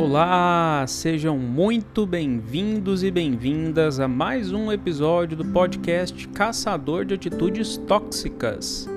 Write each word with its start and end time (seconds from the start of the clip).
Olá, 0.00 0.84
sejam 0.86 1.36
muito 1.36 2.06
bem-vindos 2.06 3.02
e 3.02 3.10
bem-vindas 3.10 3.98
a 3.98 4.06
mais 4.06 4.52
um 4.52 4.70
episódio 4.70 5.36
do 5.36 5.44
podcast 5.44 6.28
Caçador 6.28 7.04
de 7.04 7.14
Atitudes 7.14 7.76
Tóxicas. 7.78 8.88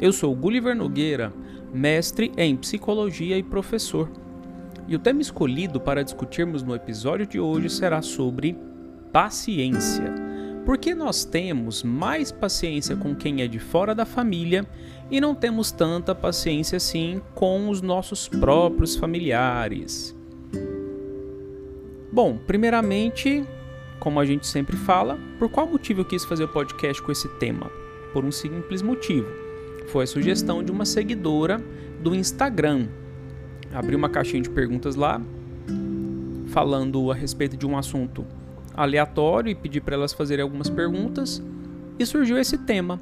Eu 0.00 0.10
sou 0.10 0.34
Gulliver 0.34 0.74
Nogueira, 0.74 1.34
mestre 1.72 2.32
em 2.38 2.56
psicologia 2.56 3.36
e 3.36 3.42
professor. 3.42 4.10
E 4.88 4.96
o 4.96 4.98
tema 4.98 5.20
escolhido 5.20 5.78
para 5.78 6.02
discutirmos 6.02 6.62
no 6.62 6.74
episódio 6.74 7.26
de 7.26 7.38
hoje 7.38 7.68
será 7.68 8.00
sobre 8.00 8.56
paciência. 9.12 10.14
Porque 10.64 10.94
nós 10.94 11.26
temos 11.26 11.82
mais 11.82 12.32
paciência 12.32 12.96
com 12.96 13.14
quem 13.14 13.42
é 13.42 13.46
de 13.46 13.58
fora 13.58 13.94
da 13.94 14.06
família 14.06 14.66
e 15.10 15.20
não 15.20 15.34
temos 15.34 15.70
tanta 15.70 16.14
paciência 16.14 16.78
assim 16.78 17.20
com 17.34 17.68
os 17.68 17.82
nossos 17.82 18.26
próprios 18.28 18.96
familiares. 18.96 20.17
Bom, 22.10 22.38
primeiramente, 22.38 23.44
como 24.00 24.18
a 24.18 24.24
gente 24.24 24.46
sempre 24.46 24.76
fala, 24.76 25.18
por 25.38 25.50
qual 25.50 25.66
motivo 25.66 26.00
eu 26.00 26.04
quis 26.06 26.24
fazer 26.24 26.44
o 26.44 26.48
podcast 26.48 27.02
com 27.02 27.12
esse 27.12 27.28
tema? 27.36 27.70
Por 28.14 28.24
um 28.24 28.32
simples 28.32 28.80
motivo. 28.80 29.28
Foi 29.88 30.04
a 30.04 30.06
sugestão 30.06 30.62
de 30.62 30.72
uma 30.72 30.86
seguidora 30.86 31.62
do 32.00 32.14
Instagram. 32.14 32.88
Abri 33.74 33.94
uma 33.94 34.08
caixinha 34.08 34.40
de 34.42 34.48
perguntas 34.48 34.96
lá, 34.96 35.20
falando 36.46 37.10
a 37.10 37.14
respeito 37.14 37.58
de 37.58 37.66
um 37.66 37.76
assunto 37.76 38.24
aleatório 38.74 39.50
e 39.50 39.54
pedi 39.54 39.78
para 39.78 39.94
elas 39.94 40.14
fazerem 40.14 40.42
algumas 40.42 40.70
perguntas 40.70 41.42
e 41.98 42.06
surgiu 42.06 42.38
esse 42.38 42.56
tema. 42.56 42.98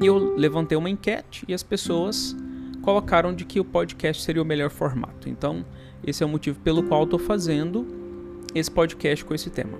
E 0.00 0.06
eu 0.06 0.34
levantei 0.36 0.76
uma 0.76 0.90
enquete 0.90 1.44
e 1.46 1.54
as 1.54 1.62
pessoas 1.62 2.36
colocaram 2.82 3.32
de 3.32 3.44
que 3.44 3.60
o 3.60 3.64
podcast 3.64 4.24
seria 4.24 4.42
o 4.42 4.44
melhor 4.44 4.70
formato. 4.70 5.28
Então, 5.28 5.64
esse 6.04 6.24
é 6.24 6.26
o 6.26 6.28
motivo 6.28 6.58
pelo 6.58 6.82
qual 6.82 7.04
estou 7.04 7.18
fazendo 7.18 8.03
esse 8.54 8.70
podcast 8.70 9.24
com 9.24 9.34
esse 9.34 9.50
tema. 9.50 9.78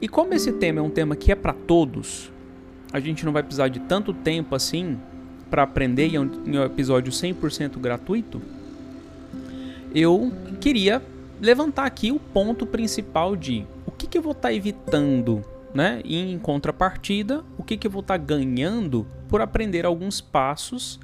E 0.00 0.08
como 0.08 0.32
esse 0.32 0.52
tema 0.52 0.80
é 0.80 0.82
um 0.82 0.90
tema 0.90 1.14
que 1.14 1.30
é 1.30 1.34
para 1.34 1.52
todos, 1.52 2.32
a 2.92 2.98
gente 2.98 3.24
não 3.24 3.32
vai 3.32 3.42
precisar 3.42 3.68
de 3.68 3.80
tanto 3.80 4.12
tempo 4.12 4.54
assim 4.54 4.98
para 5.50 5.62
aprender 5.62 6.08
e 6.08 6.16
é 6.16 6.20
um 6.20 6.64
episódio 6.64 7.12
100% 7.12 7.78
gratuito. 7.78 8.40
Eu 9.94 10.32
queria 10.60 11.02
levantar 11.40 11.84
aqui 11.84 12.12
o 12.12 12.18
ponto 12.18 12.64
principal 12.64 13.34
de 13.34 13.66
o 13.84 13.90
que, 13.90 14.06
que 14.06 14.16
eu 14.16 14.22
vou 14.22 14.32
estar 14.32 14.48
tá 14.48 14.54
evitando, 14.54 15.42
né? 15.74 16.00
E 16.04 16.32
em 16.32 16.38
contrapartida, 16.38 17.44
o 17.58 17.62
que, 17.62 17.76
que 17.76 17.86
eu 17.86 17.90
vou 17.90 18.00
estar 18.00 18.18
tá 18.18 18.24
ganhando 18.24 19.06
por 19.28 19.40
aprender 19.40 19.84
alguns 19.84 20.20
passos 20.20 20.98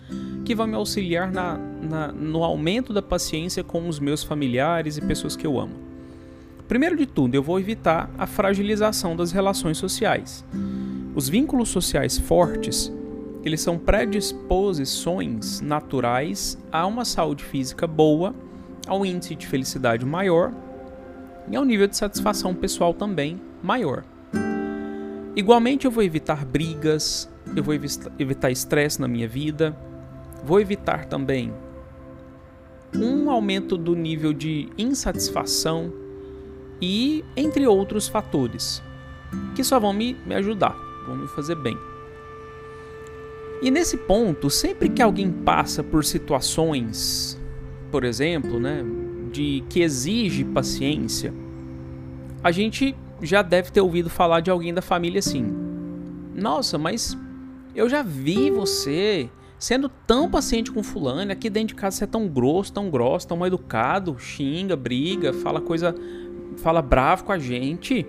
que 0.44 0.54
vão 0.54 0.66
me 0.66 0.74
auxiliar 0.74 1.30
na, 1.30 1.58
na, 1.58 2.12
no 2.12 2.44
aumento 2.44 2.92
da 2.92 3.02
paciência 3.02 3.62
com 3.64 3.88
os 3.88 3.98
meus 3.98 4.22
familiares 4.22 4.96
e 4.96 5.00
pessoas 5.00 5.36
que 5.36 5.46
eu 5.46 5.58
amo. 5.58 5.85
Primeiro 6.68 6.96
de 6.96 7.06
tudo, 7.06 7.34
eu 7.36 7.42
vou 7.42 7.60
evitar 7.60 8.10
a 8.18 8.26
fragilização 8.26 9.14
das 9.14 9.30
relações 9.30 9.78
sociais. 9.78 10.44
Os 11.14 11.28
vínculos 11.28 11.68
sociais 11.68 12.18
fortes, 12.18 12.92
eles 13.44 13.60
são 13.60 13.78
predisposições 13.78 15.60
naturais 15.60 16.58
a 16.72 16.84
uma 16.84 17.04
saúde 17.04 17.44
física 17.44 17.86
boa, 17.86 18.34
ao 18.84 19.06
índice 19.06 19.36
de 19.36 19.46
felicidade 19.46 20.04
maior 20.04 20.52
e 21.48 21.54
ao 21.54 21.64
nível 21.64 21.86
de 21.86 21.96
satisfação 21.96 22.52
pessoal 22.52 22.92
também 22.92 23.40
maior. 23.62 24.04
Igualmente, 25.36 25.86
eu 25.86 25.90
vou 25.92 26.02
evitar 26.02 26.44
brigas, 26.44 27.30
eu 27.54 27.62
vou 27.62 27.74
evitar 27.74 28.50
estresse 28.50 29.00
na 29.00 29.06
minha 29.06 29.28
vida, 29.28 29.76
vou 30.42 30.60
evitar 30.60 31.04
também 31.04 31.52
um 32.92 33.30
aumento 33.30 33.76
do 33.76 33.94
nível 33.94 34.32
de 34.32 34.68
insatisfação 34.76 35.92
e 36.80 37.24
entre 37.36 37.66
outros 37.66 38.08
fatores 38.08 38.82
que 39.54 39.64
só 39.64 39.80
vão 39.80 39.92
me, 39.92 40.16
me 40.26 40.34
ajudar, 40.34 40.76
vão 41.06 41.16
me 41.16 41.28
fazer 41.28 41.54
bem. 41.54 41.76
E 43.62 43.70
nesse 43.70 43.96
ponto, 43.96 44.50
sempre 44.50 44.88
que 44.88 45.00
alguém 45.00 45.30
passa 45.30 45.82
por 45.82 46.04
situações, 46.04 47.40
por 47.90 48.04
exemplo, 48.04 48.60
né, 48.60 48.84
de 49.32 49.64
que 49.68 49.80
exige 49.80 50.44
paciência, 50.44 51.32
a 52.44 52.52
gente 52.52 52.94
já 53.22 53.40
deve 53.40 53.70
ter 53.70 53.80
ouvido 53.80 54.10
falar 54.10 54.40
de 54.40 54.50
alguém 54.50 54.74
da 54.74 54.82
família 54.82 55.20
assim: 55.20 55.52
"Nossa, 56.34 56.76
mas 56.76 57.16
eu 57.74 57.88
já 57.88 58.02
vi 58.02 58.50
você 58.50 59.30
sendo 59.58 59.88
tão 60.06 60.30
paciente 60.30 60.70
com 60.70 60.82
fulano, 60.82 61.32
aqui 61.32 61.48
dentro 61.48 61.68
de 61.68 61.74
casa 61.74 61.96
você 61.96 62.04
é 62.04 62.06
tão 62.06 62.28
grosso, 62.28 62.72
tão 62.72 62.90
grosso, 62.90 63.26
tão 63.26 63.38
mal 63.38 63.46
educado, 63.46 64.18
xinga, 64.18 64.76
briga, 64.76 65.32
fala 65.32 65.60
coisa 65.62 65.94
fala 66.56 66.82
bravo 66.82 67.24
com 67.24 67.32
a 67.32 67.38
gente, 67.38 68.06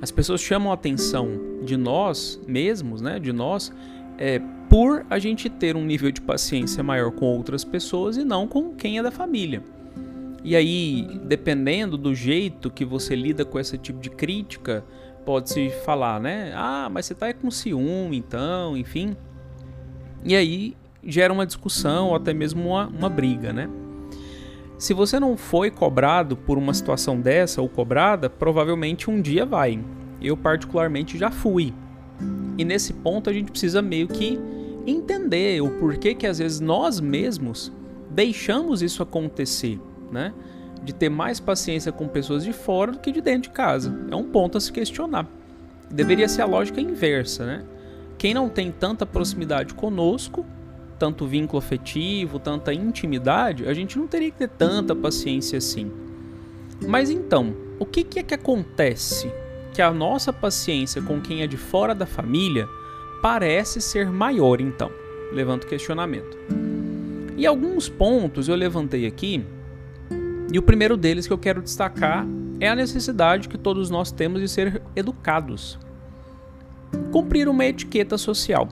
as 0.00 0.10
pessoas 0.10 0.40
chamam 0.40 0.70
a 0.70 0.74
atenção 0.74 1.28
de 1.62 1.76
nós 1.76 2.40
mesmos, 2.46 3.00
né? 3.00 3.18
De 3.18 3.32
nós, 3.32 3.72
é, 4.16 4.40
por 4.68 5.04
a 5.10 5.18
gente 5.18 5.48
ter 5.50 5.76
um 5.76 5.84
nível 5.84 6.10
de 6.10 6.20
paciência 6.20 6.82
maior 6.82 7.10
com 7.10 7.26
outras 7.26 7.64
pessoas 7.64 8.16
e 8.16 8.24
não 8.24 8.46
com 8.46 8.74
quem 8.74 8.98
é 8.98 9.02
da 9.02 9.10
família. 9.10 9.62
E 10.42 10.56
aí, 10.56 11.06
dependendo 11.24 11.98
do 11.98 12.14
jeito 12.14 12.70
que 12.70 12.84
você 12.84 13.14
lida 13.14 13.44
com 13.44 13.58
esse 13.58 13.76
tipo 13.76 14.00
de 14.00 14.08
crítica, 14.08 14.84
pode-se 15.24 15.68
falar, 15.84 16.18
né? 16.18 16.52
Ah, 16.54 16.88
mas 16.90 17.06
você 17.06 17.14
tá 17.14 17.32
com 17.34 17.50
ciúme, 17.50 18.16
então, 18.16 18.76
enfim. 18.76 19.14
E 20.24 20.34
aí 20.34 20.74
gera 21.04 21.32
uma 21.32 21.44
discussão 21.44 22.08
ou 22.08 22.14
até 22.14 22.32
mesmo 22.32 22.68
uma, 22.68 22.86
uma 22.86 23.08
briga, 23.08 23.52
né? 23.52 23.68
Se 24.80 24.94
você 24.94 25.20
não 25.20 25.36
foi 25.36 25.70
cobrado 25.70 26.34
por 26.34 26.56
uma 26.56 26.72
situação 26.72 27.20
dessa 27.20 27.60
ou 27.60 27.68
cobrada, 27.68 28.30
provavelmente 28.30 29.10
um 29.10 29.20
dia 29.20 29.44
vai. 29.44 29.78
Eu, 30.22 30.38
particularmente, 30.38 31.18
já 31.18 31.30
fui. 31.30 31.74
E 32.56 32.64
nesse 32.64 32.94
ponto 32.94 33.28
a 33.28 33.32
gente 33.32 33.50
precisa 33.50 33.82
meio 33.82 34.08
que 34.08 34.40
entender 34.86 35.60
o 35.60 35.68
porquê 35.68 36.14
que 36.14 36.26
às 36.26 36.38
vezes 36.38 36.60
nós 36.60 36.98
mesmos 36.98 37.70
deixamos 38.08 38.80
isso 38.80 39.02
acontecer, 39.02 39.78
né? 40.10 40.32
De 40.82 40.94
ter 40.94 41.10
mais 41.10 41.38
paciência 41.38 41.92
com 41.92 42.08
pessoas 42.08 42.42
de 42.42 42.54
fora 42.54 42.92
do 42.92 43.00
que 43.00 43.12
de 43.12 43.20
dentro 43.20 43.50
de 43.50 43.50
casa. 43.50 43.94
É 44.10 44.16
um 44.16 44.24
ponto 44.24 44.56
a 44.56 44.60
se 44.62 44.72
questionar. 44.72 45.26
Deveria 45.90 46.26
ser 46.26 46.40
a 46.40 46.46
lógica 46.46 46.80
inversa, 46.80 47.44
né? 47.44 47.64
Quem 48.16 48.32
não 48.32 48.48
tem 48.48 48.72
tanta 48.72 49.04
proximidade 49.04 49.74
conosco 49.74 50.46
tanto 51.00 51.26
vínculo 51.26 51.58
afetivo, 51.58 52.38
tanta 52.38 52.74
intimidade, 52.74 53.66
a 53.66 53.72
gente 53.72 53.98
não 53.98 54.06
teria 54.06 54.30
que 54.30 54.36
ter 54.36 54.50
tanta 54.50 54.94
paciência 54.94 55.56
assim. 55.56 55.90
Mas 56.86 57.08
então, 57.08 57.56
o 57.78 57.86
que, 57.86 58.04
que 58.04 58.18
é 58.18 58.22
que 58.22 58.34
acontece 58.34 59.32
que 59.72 59.80
a 59.80 59.90
nossa 59.90 60.30
paciência 60.30 61.00
com 61.00 61.18
quem 61.18 61.40
é 61.40 61.46
de 61.46 61.56
fora 61.56 61.94
da 61.94 62.04
família 62.04 62.68
parece 63.22 63.80
ser 63.80 64.10
maior 64.10 64.60
então? 64.60 64.90
Levanto 65.32 65.66
questionamento. 65.66 66.36
E 67.34 67.46
alguns 67.46 67.88
pontos 67.88 68.46
eu 68.46 68.54
levantei 68.54 69.06
aqui, 69.06 69.42
e 70.52 70.58
o 70.58 70.62
primeiro 70.62 70.98
deles 70.98 71.26
que 71.26 71.32
eu 71.32 71.38
quero 71.38 71.62
destacar 71.62 72.26
é 72.60 72.68
a 72.68 72.74
necessidade 72.74 73.48
que 73.48 73.56
todos 73.56 73.88
nós 73.88 74.12
temos 74.12 74.42
de 74.42 74.48
ser 74.48 74.82
educados. 74.94 75.78
Cumprir 77.10 77.48
uma 77.48 77.64
etiqueta 77.64 78.18
social 78.18 78.68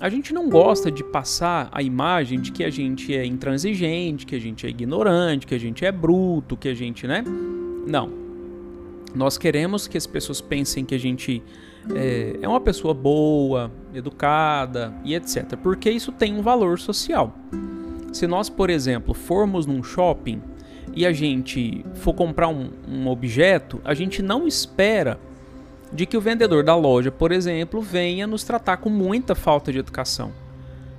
a 0.00 0.08
gente 0.08 0.32
não 0.32 0.48
gosta 0.48 0.90
de 0.90 1.02
passar 1.02 1.68
a 1.72 1.82
imagem 1.82 2.40
de 2.40 2.52
que 2.52 2.62
a 2.62 2.70
gente 2.70 3.14
é 3.14 3.24
intransigente, 3.24 4.24
que 4.24 4.36
a 4.36 4.38
gente 4.38 4.66
é 4.66 4.70
ignorante, 4.70 5.46
que 5.46 5.54
a 5.54 5.58
gente 5.58 5.84
é 5.84 5.90
bruto, 5.90 6.56
que 6.56 6.68
a 6.68 6.74
gente, 6.74 7.06
né? 7.06 7.24
Não. 7.86 8.10
Nós 9.14 9.36
queremos 9.36 9.88
que 9.88 9.96
as 9.96 10.06
pessoas 10.06 10.40
pensem 10.40 10.84
que 10.84 10.94
a 10.94 10.98
gente 10.98 11.42
é, 11.94 12.38
é 12.40 12.48
uma 12.48 12.60
pessoa 12.60 12.94
boa, 12.94 13.72
educada 13.92 14.94
e 15.04 15.14
etc. 15.14 15.56
Porque 15.56 15.90
isso 15.90 16.12
tem 16.12 16.34
um 16.34 16.42
valor 16.42 16.78
social. 16.78 17.34
Se 18.12 18.26
nós, 18.26 18.48
por 18.48 18.70
exemplo, 18.70 19.14
formos 19.14 19.66
num 19.66 19.82
shopping 19.82 20.40
e 20.94 21.04
a 21.06 21.12
gente 21.12 21.84
for 21.94 22.14
comprar 22.14 22.48
um, 22.48 22.70
um 22.88 23.08
objeto, 23.08 23.80
a 23.84 23.94
gente 23.94 24.22
não 24.22 24.46
espera 24.46 25.18
de 25.92 26.06
que 26.06 26.16
o 26.16 26.20
vendedor 26.20 26.62
da 26.62 26.76
loja, 26.76 27.10
por 27.10 27.32
exemplo, 27.32 27.80
venha 27.80 28.26
nos 28.26 28.44
tratar 28.44 28.78
com 28.78 28.90
muita 28.90 29.34
falta 29.34 29.72
de 29.72 29.78
educação. 29.78 30.32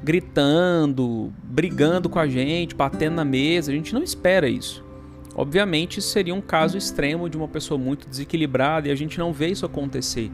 Gritando, 0.04 1.32
brigando 1.44 2.10
com 2.10 2.20
a 2.20 2.28
gente, 2.28 2.74
batendo 2.74 3.16
na 3.16 3.26
mesa, 3.26 3.72
a 3.72 3.76
gente 3.76 3.94
não 3.94 4.02
espera 4.02 4.48
isso. 4.48 4.84
Obviamente, 5.36 6.00
isso 6.00 6.10
seria 6.10 6.34
um 6.34 6.42
caso 6.42 6.78
extremo 6.78 7.30
de 7.30 7.38
uma 7.38 7.48
pessoa 7.48 7.78
muito 7.78 8.10
desequilibrada 8.10 8.88
e 8.88 8.92
a 8.92 8.96
gente 8.96 9.20
não 9.20 9.32
vê 9.32 9.48
isso 9.48 9.66
acontecer. 9.66 10.32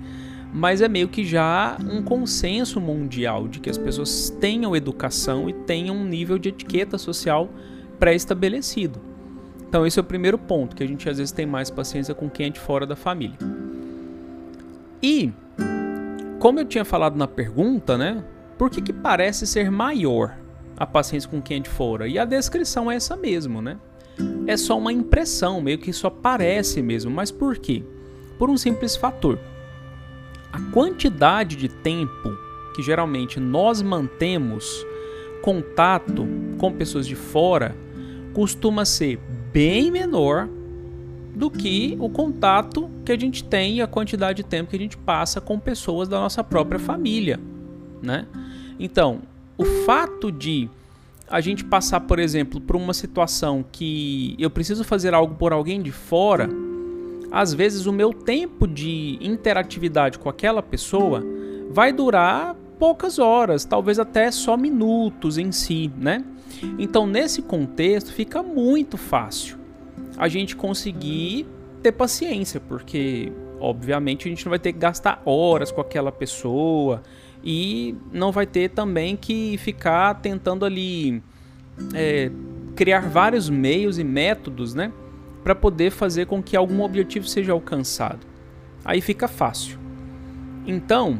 Mas 0.54 0.82
é 0.82 0.88
meio 0.88 1.10
que 1.10 1.26
já 1.26 1.78
um 1.82 2.02
consenso 2.02 2.80
mundial 2.80 3.48
de 3.48 3.60
que 3.60 3.70
as 3.70 3.78
pessoas 3.78 4.30
tenham 4.40 4.76
educação 4.76 5.50
e 5.50 5.54
tenham 5.54 5.96
um 5.96 6.06
nível 6.06 6.38
de 6.38 6.50
etiqueta 6.50 6.98
social 6.98 7.50
pré-estabelecido. 8.00 9.02
Então, 9.68 9.86
esse 9.86 10.00
é 10.00 10.02
o 10.02 10.06
primeiro 10.06 10.38
ponto, 10.38 10.76
que 10.76 10.84
a 10.84 10.88
gente 10.88 11.10
às 11.10 11.18
vezes 11.18 11.34
tem 11.34 11.46
mais 11.46 11.70
paciência 11.70 12.16
com 12.16 12.30
quem 12.30 12.46
é 12.46 12.50
de 12.50 12.60
fora 12.60 12.86
da 12.86 12.96
família. 12.96 13.38
E, 15.06 15.32
como 16.40 16.60
eu 16.60 16.66
tinha 16.66 16.84
falado 16.84 17.16
na 17.16 17.28
pergunta, 17.28 17.96
né? 17.96 18.24
Por 18.58 18.72
que, 18.72 18.82
que 18.82 18.92
parece 18.92 19.46
ser 19.46 19.70
maior 19.70 20.36
a 20.76 20.86
paciência 20.86 21.30
com 21.30 21.40
quem 21.40 21.58
é 21.58 21.60
de 21.60 21.70
fora? 21.70 22.08
E 22.08 22.18
a 22.18 22.26
descrição 22.26 22.92
é 22.92 22.96
essa 22.96 23.16
mesmo, 23.16 23.62
né? 23.62 23.78
é 24.48 24.56
só 24.56 24.78
uma 24.78 24.92
impressão, 24.92 25.62
meio 25.62 25.78
que 25.78 25.92
só 25.92 26.10
parece 26.10 26.82
mesmo. 26.82 27.12
Mas 27.12 27.32
por 27.32 27.58
quê? 27.58 27.84
Por 28.38 28.50
um 28.50 28.58
simples 28.58 28.96
fator. 28.96 29.40
A 30.52 30.60
quantidade 30.72 31.56
de 31.56 31.68
tempo 31.68 32.36
que 32.76 32.82
geralmente 32.82 33.40
nós 33.40 33.82
mantemos 33.82 34.86
contato 35.42 36.28
com 36.58 36.72
pessoas 36.72 37.06
de 37.06 37.16
fora 37.16 37.76
costuma 38.34 38.86
ser 38.86 39.20
bem 39.52 39.92
menor 39.92 40.50
do 41.36 41.52
que 41.52 41.98
o 42.00 42.10
contato 42.10 42.90
que 43.04 43.12
a 43.12 43.20
gente 43.20 43.44
tem 43.44 43.78
e 43.78 43.82
a 43.82 43.88
quantidade 43.88 44.38
de 44.38 44.44
tempo 44.44 44.70
que 44.70 44.76
a 44.76 44.80
gente 44.80 44.98
passa 44.98 45.42
com 45.42 45.60
pessoas 45.60 46.08
da 46.08 46.20
nossa 46.20 46.44
própria 46.44 46.80
família, 46.80 47.40
né? 48.02 48.26
Então, 48.80 49.20
o 49.58 49.66
fato 49.86 50.32
de 50.32 50.70
a 51.28 51.42
gente 51.42 51.64
passar, 51.64 52.02
por 52.02 52.20
exemplo, 52.20 52.62
por 52.62 52.76
uma 52.76 52.94
situação 52.94 53.66
que 53.70 54.36
eu 54.40 54.50
preciso 54.50 54.84
fazer 54.84 55.14
algo 55.14 55.36
por 55.36 55.52
alguém 55.52 55.82
de 55.82 55.92
fora, 55.92 56.50
às 57.32 57.54
vezes 57.54 57.86
o 57.86 57.92
meu 57.92 58.14
tempo 58.14 58.68
de 58.68 59.18
interatividade 59.20 60.18
com 60.20 60.30
aquela 60.30 60.62
pessoa 60.62 61.24
vai 61.70 61.92
durar 61.92 62.56
poucas 62.80 63.20
horas, 63.20 63.66
talvez 63.66 64.00
até 64.00 64.32
só 64.32 64.56
minutos 64.56 65.38
em 65.38 65.52
si, 65.52 65.92
né? 65.98 66.24
Então, 66.80 67.06
nesse 67.06 67.42
contexto, 67.42 68.14
fica 68.14 68.42
muito 68.42 68.98
fácil 68.98 69.65
a 70.18 70.28
gente 70.28 70.56
conseguir 70.56 71.46
ter 71.82 71.92
paciência, 71.92 72.60
porque 72.60 73.32
obviamente 73.60 74.28
a 74.28 74.30
gente 74.30 74.46
não 74.46 74.50
vai 74.50 74.60
ter 74.60 74.74
que 74.74 74.80
gastar 74.80 75.22
horas 75.26 75.72
com 75.72 75.82
aquela 75.82 76.12
pessoa 76.12 77.02
e 77.44 77.96
não 78.12 78.32
vai 78.32 78.46
ter 78.46 78.70
também 78.70 79.16
que 79.16 79.58
ficar 79.58 80.16
tentando 80.16 80.66
ali 80.66 81.22
é, 81.94 82.32
criar 82.76 83.02
vários 83.02 83.50
meios 83.50 84.00
e 84.00 84.04
métodos, 84.04 84.74
né, 84.74 84.92
para 85.44 85.56
poder 85.56 85.92
fazer 85.92 86.26
com 86.26 86.42
que 86.42 86.56
algum 86.56 86.82
objetivo 86.82 87.28
seja 87.28 87.54
alcançado. 87.54 88.26
Aí 88.84 89.02
fica 89.02 89.28
fácil. 89.28 89.78
Então, 90.66 91.20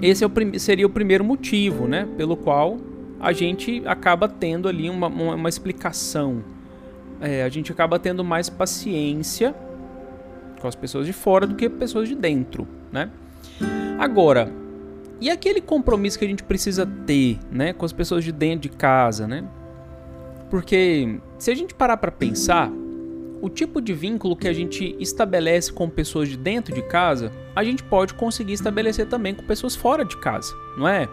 esse 0.00 0.24
é 0.24 0.26
o 0.26 0.58
seria 0.58 0.86
o 0.86 0.90
primeiro 0.90 1.24
motivo, 1.24 1.86
né, 1.86 2.08
pelo 2.16 2.36
qual 2.36 2.78
a 3.20 3.32
gente 3.32 3.82
acaba 3.86 4.28
tendo 4.28 4.68
ali 4.68 4.88
uma, 4.88 5.06
uma, 5.06 5.34
uma 5.34 5.48
explicação. 5.48 6.42
É, 7.24 7.42
a 7.42 7.48
gente 7.48 7.72
acaba 7.72 7.98
tendo 7.98 8.22
mais 8.22 8.50
paciência 8.50 9.54
com 10.60 10.68
as 10.68 10.74
pessoas 10.74 11.06
de 11.06 11.12
fora 11.14 11.46
do 11.46 11.54
que 11.54 11.70
pessoas 11.70 12.06
de 12.06 12.14
dentro, 12.14 12.68
né? 12.92 13.10
Agora, 13.98 14.52
e 15.22 15.30
aquele 15.30 15.62
compromisso 15.62 16.18
que 16.18 16.24
a 16.26 16.28
gente 16.28 16.42
precisa 16.42 16.84
ter, 17.06 17.38
né, 17.50 17.72
com 17.72 17.86
as 17.86 17.94
pessoas 17.94 18.24
de 18.24 18.30
dentro 18.30 18.68
de 18.68 18.76
casa, 18.76 19.26
né? 19.26 19.42
Porque 20.50 21.18
se 21.38 21.50
a 21.50 21.54
gente 21.54 21.74
parar 21.74 21.96
para 21.96 22.12
pensar, 22.12 22.70
o 23.40 23.48
tipo 23.48 23.80
de 23.80 23.94
vínculo 23.94 24.36
que 24.36 24.46
a 24.46 24.52
gente 24.52 24.94
estabelece 25.00 25.72
com 25.72 25.88
pessoas 25.88 26.28
de 26.28 26.36
dentro 26.36 26.74
de 26.74 26.82
casa, 26.82 27.32
a 27.56 27.64
gente 27.64 27.82
pode 27.82 28.12
conseguir 28.12 28.52
estabelecer 28.52 29.06
também 29.06 29.34
com 29.34 29.42
pessoas 29.44 29.74
fora 29.74 30.04
de 30.04 30.18
casa, 30.18 30.54
não 30.76 30.86
é? 30.86 31.08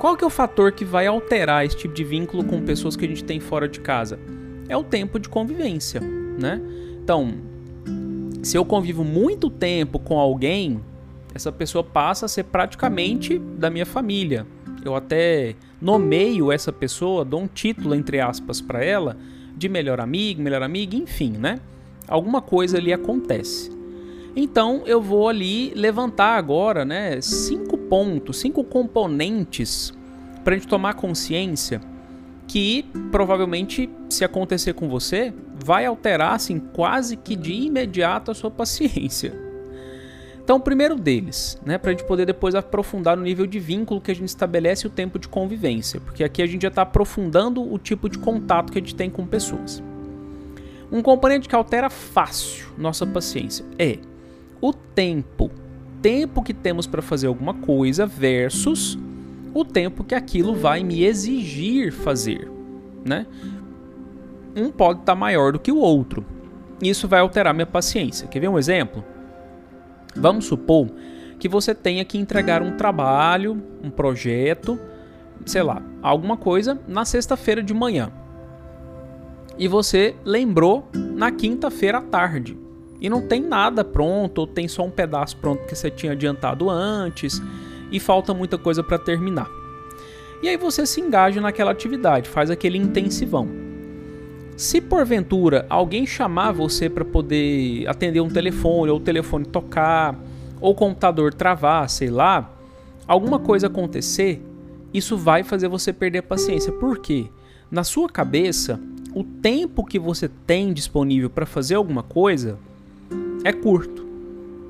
Qual 0.00 0.16
que 0.16 0.24
é 0.24 0.26
o 0.26 0.30
fator 0.30 0.72
que 0.72 0.84
vai 0.84 1.06
alterar 1.06 1.64
esse 1.64 1.76
tipo 1.76 1.94
de 1.94 2.02
vínculo 2.02 2.42
com 2.42 2.60
pessoas 2.60 2.96
que 2.96 3.04
a 3.04 3.08
gente 3.08 3.22
tem 3.22 3.38
fora 3.38 3.68
de 3.68 3.78
casa? 3.78 4.18
É 4.68 4.76
o 4.76 4.82
tempo 4.82 5.18
de 5.18 5.28
convivência, 5.28 6.00
né? 6.00 6.60
Então, 7.02 7.34
se 8.42 8.56
eu 8.56 8.64
convivo 8.64 9.04
muito 9.04 9.50
tempo 9.50 9.98
com 9.98 10.18
alguém, 10.18 10.80
essa 11.34 11.50
pessoa 11.50 11.82
passa 11.82 12.26
a 12.26 12.28
ser 12.28 12.44
praticamente 12.44 13.38
da 13.38 13.68
minha 13.68 13.86
família. 13.86 14.46
Eu 14.84 14.94
até 14.94 15.54
nomeio 15.80 16.52
essa 16.52 16.72
pessoa, 16.72 17.24
dou 17.24 17.40
um 17.40 17.46
título 17.46 17.94
entre 17.94 18.20
aspas 18.20 18.60
para 18.60 18.84
ela, 18.84 19.16
de 19.56 19.68
melhor 19.68 20.00
amigo, 20.00 20.42
melhor 20.42 20.62
amiga, 20.62 20.96
enfim, 20.96 21.32
né? 21.38 21.60
Alguma 22.06 22.42
coisa 22.42 22.78
ali 22.78 22.92
acontece. 22.92 23.70
Então 24.36 24.82
eu 24.84 25.00
vou 25.00 25.28
ali 25.28 25.72
levantar 25.74 26.36
agora, 26.36 26.84
né, 26.84 27.20
cinco 27.20 27.78
pontos, 27.78 28.38
cinco 28.40 28.64
componentes 28.64 29.92
para 30.42 30.54
a 30.54 30.58
gente 30.58 30.68
tomar 30.68 30.94
consciência 30.94 31.80
que 32.46 32.84
provavelmente 33.10 33.88
se 34.08 34.24
acontecer 34.24 34.74
com 34.74 34.88
você 34.88 35.32
vai 35.64 35.86
alterar 35.86 36.34
assim 36.34 36.58
quase 36.58 37.16
que 37.16 37.36
de 37.36 37.52
imediato 37.52 38.30
a 38.30 38.34
sua 38.34 38.50
paciência. 38.50 39.44
Então, 40.42 40.56
o 40.56 40.60
primeiro 40.60 40.94
deles, 40.96 41.58
né, 41.64 41.78
para 41.78 41.90
a 41.90 41.94
gente 41.94 42.04
poder 42.06 42.26
depois 42.26 42.54
aprofundar 42.54 43.16
no 43.16 43.22
nível 43.22 43.46
de 43.46 43.58
vínculo 43.58 43.98
que 43.98 44.10
a 44.10 44.14
gente 44.14 44.28
estabelece 44.28 44.86
o 44.86 44.90
tempo 44.90 45.18
de 45.18 45.26
convivência, 45.26 46.00
porque 46.00 46.22
aqui 46.22 46.42
a 46.42 46.46
gente 46.46 46.62
já 46.62 46.68
está 46.68 46.82
aprofundando 46.82 47.62
o 47.62 47.78
tipo 47.78 48.10
de 48.10 48.18
contato 48.18 48.70
que 48.70 48.78
a 48.78 48.82
gente 48.82 48.94
tem 48.94 49.08
com 49.08 49.26
pessoas. 49.26 49.82
Um 50.92 51.00
componente 51.00 51.48
que 51.48 51.54
altera 51.56 51.88
fácil 51.88 52.66
nossa 52.76 53.06
paciência 53.06 53.64
é 53.78 53.98
o 54.60 54.72
tempo. 54.72 55.50
Tempo 56.02 56.42
que 56.42 56.52
temos 56.52 56.86
para 56.86 57.00
fazer 57.00 57.26
alguma 57.26 57.54
coisa 57.54 58.04
versus 58.04 58.98
o 59.54 59.64
tempo 59.64 60.02
que 60.02 60.14
aquilo 60.14 60.54
vai 60.54 60.82
me 60.82 61.04
exigir 61.04 61.92
fazer, 61.92 62.50
né? 63.04 63.26
Um 64.56 64.70
pode 64.70 65.00
estar 65.00 65.12
tá 65.12 65.18
maior 65.18 65.52
do 65.52 65.60
que 65.60 65.70
o 65.70 65.78
outro. 65.78 66.26
Isso 66.82 67.06
vai 67.06 67.20
alterar 67.20 67.54
minha 67.54 67.66
paciência. 67.66 68.26
Quer 68.28 68.40
ver 68.40 68.48
um 68.48 68.58
exemplo? 68.58 69.04
Vamos 70.16 70.44
supor 70.46 70.90
que 71.38 71.48
você 71.48 71.74
tenha 71.74 72.04
que 72.04 72.18
entregar 72.18 72.62
um 72.62 72.76
trabalho, 72.76 73.62
um 73.82 73.90
projeto, 73.90 74.78
sei 75.46 75.62
lá, 75.62 75.82
alguma 76.02 76.36
coisa 76.36 76.78
na 76.86 77.04
sexta-feira 77.04 77.62
de 77.62 77.72
manhã. 77.72 78.10
E 79.58 79.68
você 79.68 80.16
lembrou 80.24 80.88
na 80.92 81.30
quinta-feira 81.30 81.98
à 81.98 82.02
tarde. 82.02 82.58
E 83.00 83.08
não 83.08 83.26
tem 83.26 83.40
nada 83.40 83.84
pronto, 83.84 84.38
ou 84.38 84.46
tem 84.46 84.66
só 84.66 84.84
um 84.84 84.90
pedaço 84.90 85.36
pronto 85.36 85.66
que 85.66 85.74
você 85.74 85.90
tinha 85.90 86.12
adiantado 86.12 86.70
antes, 86.70 87.40
e 87.90 88.00
falta 88.00 88.34
muita 88.34 88.58
coisa 88.58 88.82
para 88.82 88.98
terminar. 88.98 89.48
E 90.42 90.48
aí 90.48 90.56
você 90.56 90.84
se 90.84 91.00
engaja 91.00 91.40
naquela 91.40 91.70
atividade, 91.70 92.28
faz 92.28 92.50
aquele 92.50 92.76
intensivão. 92.76 93.48
Se 94.56 94.80
porventura 94.80 95.66
alguém 95.68 96.06
chamar 96.06 96.52
você 96.52 96.88
para 96.88 97.04
poder 97.04 97.88
atender 97.88 98.20
um 98.20 98.28
telefone, 98.28 98.90
ou 98.90 98.98
o 98.98 99.00
telefone 99.00 99.44
tocar, 99.44 100.16
ou 100.60 100.72
o 100.72 100.74
computador 100.74 101.34
travar, 101.34 101.88
sei 101.90 102.08
lá, 102.08 102.52
alguma 103.06 103.38
coisa 103.38 103.66
acontecer, 103.66 104.42
isso 104.92 105.16
vai 105.16 105.42
fazer 105.42 105.68
você 105.68 105.92
perder 105.92 106.18
a 106.18 106.22
paciência. 106.22 106.72
Por 106.72 106.98
quê? 106.98 107.26
Na 107.70 107.82
sua 107.82 108.08
cabeça, 108.08 108.78
o 109.14 109.24
tempo 109.24 109.84
que 109.84 109.98
você 109.98 110.28
tem 110.28 110.72
disponível 110.72 111.30
para 111.30 111.46
fazer 111.46 111.74
alguma 111.74 112.02
coisa 112.02 112.58
é 113.44 113.52
curto. 113.52 114.06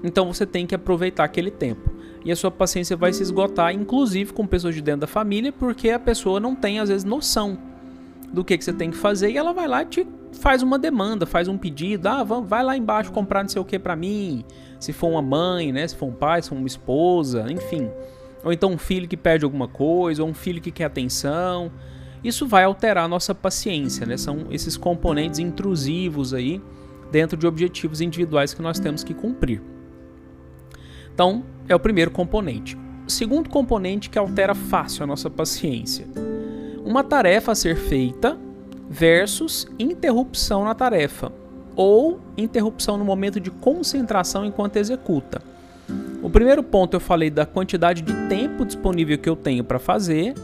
Então 0.02 0.33
você 0.33 0.47
tem 0.47 0.66
que 0.66 0.75
aproveitar 0.75 1.25
aquele 1.25 1.50
tempo. 1.50 1.93
E 2.25 2.33
a 2.33 2.37
sua 2.37 2.50
paciência 2.50 2.97
vai 2.97 3.12
se 3.12 3.23
esgotar, 3.23 3.75
inclusive 3.75 4.33
com 4.33 4.47
pessoas 4.47 4.75
de 4.75 4.81
dentro 4.81 5.02
da 5.02 5.07
família, 5.07 5.52
porque 5.52 5.90
a 5.90 5.99
pessoa 5.99 6.40
não 6.40 6.54
tem, 6.54 6.81
às 6.81 6.88
vezes, 6.88 7.04
noção 7.04 7.59
do 8.33 8.43
que, 8.43 8.57
que 8.57 8.64
você 8.64 8.73
tem 8.73 8.90
que 8.90 8.97
fazer 8.97 9.31
e 9.31 9.37
ela 9.37 9.52
vai 9.52 9.69
lá 9.69 9.83
e 9.83 9.87
te 9.87 10.07
faz 10.33 10.62
uma 10.62 10.78
demanda, 10.78 11.25
faz 11.25 11.47
um 11.47 11.57
pedido, 11.57 12.09
ah, 12.09 12.25
vamos, 12.25 12.49
vai 12.49 12.64
lá 12.64 12.76
embaixo 12.76 13.12
comprar 13.12 13.43
não 13.43 13.49
sei 13.49 13.62
o 13.62 13.64
que 13.64 13.78
para 13.78 13.95
mim, 13.95 14.45
se 14.81 14.93
for 14.93 15.09
uma 15.09 15.23
mãe, 15.23 15.71
né, 15.71 15.87
se 15.87 15.95
for 15.95 16.07
um 16.07 16.12
pai, 16.12 16.43
se 16.43 16.49
for 16.49 16.57
uma 16.57 16.66
esposa, 16.66 17.47
enfim. 17.50 17.88
Ou 18.43 18.52
então 18.52 18.73
um 18.73 18.78
filho 18.78 19.07
que 19.09 19.16
pede 19.16 19.45
alguma 19.45 19.69
coisa, 19.69 20.23
ou 20.23 20.28
um 20.28 20.35
filho 20.35 20.61
que 20.61 20.71
quer 20.71 20.85
atenção. 20.85 21.71
Isso 22.23 22.47
vai 22.47 22.64
alterar 22.64 23.04
a 23.04 23.09
nossa 23.09 23.35
paciência, 23.35 24.07
né? 24.07 24.16
São 24.16 24.47
esses 24.50 24.76
componentes 24.76 25.38
intrusivos 25.38 26.35
aí 26.35 26.61
dentro 27.11 27.38
de 27.38 27.47
objetivos 27.47 28.00
individuais 28.00 28.52
que 28.52 28.61
nós 28.61 28.78
temos 28.78 29.04
que 29.04 29.14
cumprir. 29.14 29.62
Então, 31.14 31.44
é 31.68 31.75
o 31.75 31.80
primeiro 31.80 32.11
componente. 32.11 32.76
O 33.06 33.11
segundo 33.11 33.49
componente 33.49 34.11
que 34.11 34.18
altera 34.18 34.54
fácil 34.54 35.04
a 35.04 35.06
nossa 35.06 35.30
paciência 35.30 36.06
uma 36.85 37.02
tarefa 37.02 37.52
a 37.52 37.54
ser 37.54 37.76
feita 37.76 38.37
versus 38.90 39.66
interrupção 39.78 40.64
na 40.64 40.75
tarefa 40.75 41.33
ou 41.75 42.21
interrupção 42.37 42.99
no 42.99 43.04
momento 43.04 43.40
de 43.40 43.50
concentração 43.50 44.44
enquanto 44.44 44.76
executa. 44.76 45.40
O 46.23 46.28
primeiro 46.28 46.62
ponto 46.62 46.94
eu 46.94 47.00
falei 47.00 47.30
da 47.30 47.47
quantidade 47.47 48.02
de 48.02 48.12
tempo 48.28 48.64
disponível 48.64 49.18
que 49.18 49.28
eu 49.28 49.35
tenho 49.35 49.64
para 49.64 49.78
fazer, 49.78 50.35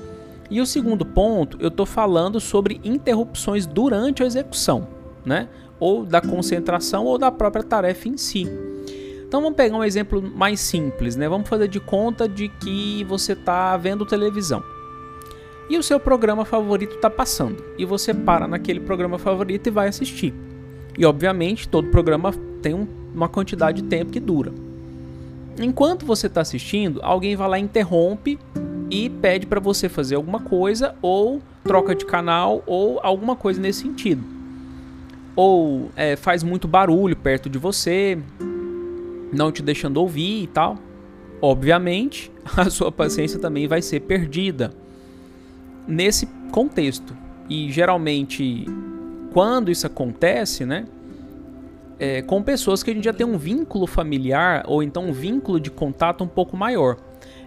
e 0.50 0.60
o 0.60 0.66
segundo 0.66 1.06
ponto 1.06 1.56
eu 1.60 1.68
estou 1.68 1.86
falando 1.86 2.40
sobre 2.40 2.80
interrupções 2.82 3.66
durante 3.66 4.22
a 4.22 4.26
execução, 4.26 4.88
né? 5.24 5.48
Ou 5.78 6.04
da 6.04 6.20
concentração 6.20 7.04
ou 7.04 7.16
da 7.16 7.30
própria 7.30 7.62
tarefa 7.62 8.08
em 8.08 8.16
si. 8.16 8.48
Então 9.30 9.40
vamos 9.40 9.56
pegar 9.56 9.76
um 9.76 9.84
exemplo 9.84 10.20
mais 10.20 10.58
simples, 10.58 11.14
né? 11.14 11.28
Vamos 11.28 11.48
fazer 11.48 11.68
de 11.68 11.78
conta 11.78 12.28
de 12.28 12.48
que 12.48 13.04
você 13.04 13.34
está 13.34 13.76
vendo 13.76 14.04
televisão 14.04 14.60
e 15.68 15.78
o 15.78 15.84
seu 15.84 16.00
programa 16.00 16.44
favorito 16.44 16.96
está 16.96 17.08
passando. 17.08 17.62
E 17.78 17.84
você 17.84 18.12
para 18.12 18.48
naquele 18.48 18.80
programa 18.80 19.20
favorito 19.20 19.68
e 19.68 19.70
vai 19.70 19.86
assistir. 19.86 20.34
E 20.98 21.06
obviamente 21.06 21.68
todo 21.68 21.90
programa 21.90 22.34
tem 22.60 22.74
um, 22.74 22.88
uma 23.14 23.28
quantidade 23.28 23.82
de 23.82 23.88
tempo 23.88 24.10
que 24.10 24.18
dura. 24.18 24.52
Enquanto 25.60 26.04
você 26.04 26.26
está 26.26 26.40
assistindo, 26.40 26.98
alguém 27.00 27.36
vai 27.36 27.48
lá 27.50 27.56
interrompe 27.56 28.36
e 28.90 29.08
pede 29.08 29.46
para 29.46 29.60
você 29.60 29.88
fazer 29.88 30.16
alguma 30.16 30.40
coisa 30.40 30.96
ou 31.00 31.40
troca 31.62 31.94
de 31.94 32.04
canal 32.04 32.64
ou 32.66 32.98
alguma 33.00 33.36
coisa 33.36 33.60
nesse 33.60 33.82
sentido. 33.82 34.24
ou 35.36 35.88
é, 35.94 36.16
faz 36.16 36.42
muito 36.42 36.66
barulho 36.66 37.14
perto 37.14 37.48
de 37.48 37.58
você, 37.58 38.18
não 39.32 39.52
te 39.52 39.62
deixando 39.62 39.98
ouvir 39.98 40.42
e 40.42 40.46
tal, 40.46 40.76
obviamente 41.40 42.30
a 42.56 42.68
sua 42.70 42.90
paciência 42.90 43.38
também 43.38 43.66
vai 43.66 43.82
ser 43.82 44.00
perdida 44.00 44.72
nesse 45.86 46.26
contexto. 46.52 47.16
E 47.48 47.70
geralmente, 47.70 48.66
quando 49.32 49.70
isso 49.70 49.86
acontece, 49.86 50.64
né? 50.64 50.86
É, 51.98 52.22
com 52.22 52.42
pessoas 52.42 52.82
que 52.82 52.90
a 52.90 52.94
gente 52.94 53.04
já 53.04 53.12
tem 53.12 53.26
um 53.26 53.36
vínculo 53.36 53.86
familiar 53.86 54.64
ou 54.66 54.82
então 54.82 55.08
um 55.08 55.12
vínculo 55.12 55.60
de 55.60 55.70
contato 55.70 56.24
um 56.24 56.28
pouco 56.28 56.56
maior. 56.56 56.96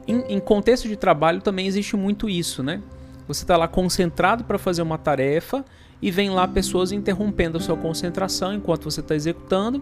Em, 0.08 0.36
em 0.36 0.40
contexto 0.40 0.88
de 0.88 0.96
trabalho 0.96 1.42
também 1.42 1.66
existe 1.66 1.96
muito 1.96 2.30
isso, 2.30 2.62
né? 2.62 2.80
Você 3.28 3.44
está 3.44 3.58
lá 3.58 3.68
concentrado 3.68 4.44
para 4.44 4.60
fazer 4.60 4.82
uma 4.82 4.98
tarefa 4.98 5.66
e 6.02 6.12
vem 6.12 6.30
lá 6.30 6.48
pessoas 6.48 6.92
interrompendo 6.92 7.58
a 7.58 7.62
sua 7.62 7.78
concentração 7.78 8.54
enquanto 8.54 8.84
você 8.84 9.00
está 9.00 9.16
executando 9.16 9.82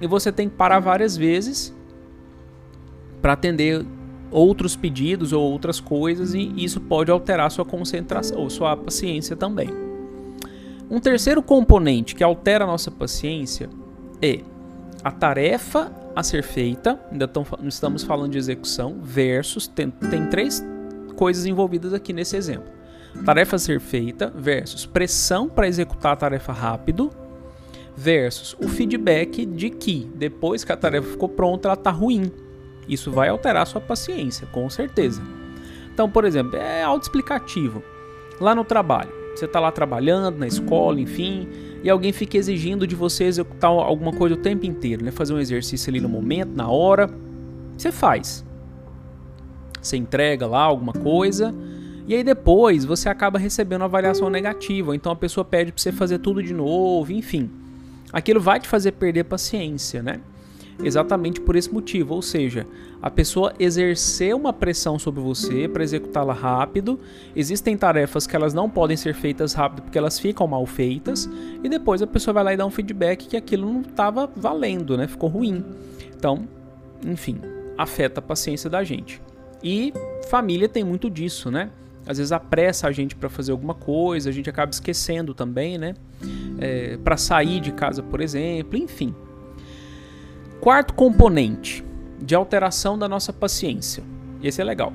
e 0.00 0.06
você 0.06 0.30
tem 0.30 0.48
que 0.48 0.56
parar 0.56 0.80
várias 0.80 1.16
vezes 1.16 1.74
para 3.20 3.32
atender 3.32 3.84
outros 4.30 4.76
pedidos 4.76 5.32
ou 5.32 5.42
outras 5.42 5.80
coisas 5.80 6.34
e 6.34 6.52
isso 6.56 6.80
pode 6.80 7.10
alterar 7.10 7.50
sua 7.50 7.64
concentração 7.64 8.38
ou 8.38 8.50
sua 8.50 8.76
paciência 8.76 9.36
também. 9.36 9.68
Um 10.90 11.00
terceiro 11.00 11.42
componente 11.42 12.14
que 12.14 12.22
altera 12.22 12.64
a 12.64 12.66
nossa 12.66 12.90
paciência 12.90 13.68
é 14.22 14.40
a 15.02 15.10
tarefa 15.10 15.92
a 16.14 16.22
ser 16.22 16.42
feita, 16.42 17.00
ainda 17.10 17.30
estamos 17.64 18.02
falando 18.02 18.32
de 18.32 18.38
execução, 18.38 18.96
versus, 19.02 19.66
tem, 19.66 19.90
tem 19.90 20.26
três 20.28 20.64
coisas 21.14 21.46
envolvidas 21.46 21.92
aqui 21.92 22.12
nesse 22.12 22.36
exemplo 22.36 22.76
tarefa 23.24 23.56
a 23.56 23.58
ser 23.58 23.80
feita 23.80 24.32
versus 24.34 24.84
pressão 24.84 25.48
para 25.48 25.66
executar 25.66 26.12
a 26.12 26.16
tarefa 26.16 26.52
rápido 26.52 27.10
versus 27.96 28.54
o 28.60 28.68
feedback 28.68 29.46
de 29.46 29.70
que 29.70 30.08
depois 30.14 30.62
que 30.62 30.72
a 30.72 30.76
tarefa 30.76 31.08
ficou 31.08 31.28
pronta 31.28 31.68
ela 31.68 31.74
está 31.74 31.90
ruim. 31.90 32.30
Isso 32.88 33.10
vai 33.10 33.28
alterar 33.28 33.62
a 33.62 33.66
sua 33.66 33.80
paciência, 33.80 34.46
com 34.52 34.68
certeza. 34.68 35.22
Então, 35.92 36.08
por 36.10 36.24
exemplo, 36.24 36.56
é 36.56 36.82
autoexplicativo. 36.82 37.82
Lá 38.38 38.54
no 38.54 38.64
trabalho, 38.64 39.10
você 39.34 39.46
está 39.46 39.58
lá 39.58 39.72
trabalhando, 39.72 40.36
na 40.36 40.46
escola, 40.46 41.00
enfim, 41.00 41.48
e 41.82 41.88
alguém 41.88 42.12
fica 42.12 42.36
exigindo 42.36 42.86
de 42.86 42.94
você 42.94 43.24
executar 43.24 43.70
alguma 43.70 44.12
coisa 44.12 44.34
o 44.34 44.38
tempo 44.38 44.66
inteiro, 44.66 45.04
né? 45.04 45.10
Fazer 45.10 45.32
um 45.32 45.38
exercício 45.38 45.90
ali 45.90 46.00
no 46.00 46.08
momento, 46.08 46.54
na 46.54 46.68
hora. 46.68 47.08
Você 47.76 47.90
faz. 47.90 48.44
Você 49.80 49.96
entrega 49.96 50.46
lá 50.46 50.62
alguma 50.62 50.92
coisa 50.92 51.54
e 52.06 52.14
aí 52.14 52.22
depois 52.22 52.84
você 52.84 53.08
acaba 53.08 53.38
recebendo 53.38 53.80
uma 53.80 53.86
avaliação 53.86 54.30
negativa, 54.30 54.94
então 54.94 55.10
a 55.10 55.16
pessoa 55.16 55.44
pede 55.44 55.72
para 55.72 55.82
você 55.82 55.90
fazer 55.90 56.18
tudo 56.18 56.42
de 56.42 56.54
novo, 56.54 57.12
enfim. 57.12 57.50
Aquilo 58.12 58.40
vai 58.40 58.60
te 58.60 58.68
fazer 58.68 58.92
perder 58.92 59.24
paciência, 59.24 60.02
né? 60.02 60.20
Exatamente 60.82 61.40
por 61.40 61.56
esse 61.56 61.72
motivo, 61.72 62.14
ou 62.14 62.20
seja, 62.20 62.66
a 63.00 63.10
pessoa 63.10 63.54
exercer 63.58 64.34
uma 64.34 64.52
pressão 64.52 64.98
sobre 64.98 65.22
você 65.22 65.66
para 65.66 65.82
executá-la 65.82 66.34
rápido. 66.34 67.00
Existem 67.34 67.76
tarefas 67.76 68.26
que 68.26 68.36
elas 68.36 68.52
não 68.52 68.68
podem 68.68 68.96
ser 68.96 69.14
feitas 69.14 69.54
rápido 69.54 69.82
porque 69.82 69.96
elas 69.96 70.18
ficam 70.18 70.46
mal 70.46 70.66
feitas, 70.66 71.28
e 71.64 71.68
depois 71.68 72.02
a 72.02 72.06
pessoa 72.06 72.34
vai 72.34 72.44
lá 72.44 72.52
e 72.52 72.56
dá 72.58 72.66
um 72.66 72.70
feedback 72.70 73.26
que 73.26 73.36
aquilo 73.36 73.72
não 73.72 73.80
estava 73.80 74.30
valendo, 74.36 74.98
né? 74.98 75.06
Ficou 75.06 75.30
ruim. 75.30 75.64
Então, 76.14 76.46
enfim, 77.06 77.40
afeta 77.78 78.20
a 78.20 78.22
paciência 78.22 78.68
da 78.68 78.84
gente. 78.84 79.20
E 79.62 79.94
família 80.28 80.68
tem 80.68 80.84
muito 80.84 81.08
disso, 81.08 81.50
né? 81.50 81.70
Às 82.06 82.18
vezes 82.18 82.30
apressa 82.30 82.86
a 82.86 82.92
gente 82.92 83.16
para 83.16 83.28
fazer 83.28 83.52
alguma 83.52 83.74
coisa, 83.74 84.30
a 84.30 84.32
gente 84.32 84.48
acaba 84.48 84.70
esquecendo 84.70 85.34
também, 85.34 85.76
né? 85.76 85.94
É, 86.58 86.96
para 86.98 87.16
sair 87.16 87.60
de 87.60 87.72
casa, 87.72 88.02
por 88.02 88.20
exemplo, 88.20 88.78
enfim. 88.78 89.14
Quarto 90.60 90.94
componente 90.94 91.84
de 92.22 92.34
alteração 92.34 92.98
da 92.98 93.08
nossa 93.08 93.32
paciência. 93.32 94.02
Esse 94.42 94.60
é 94.60 94.64
legal. 94.64 94.92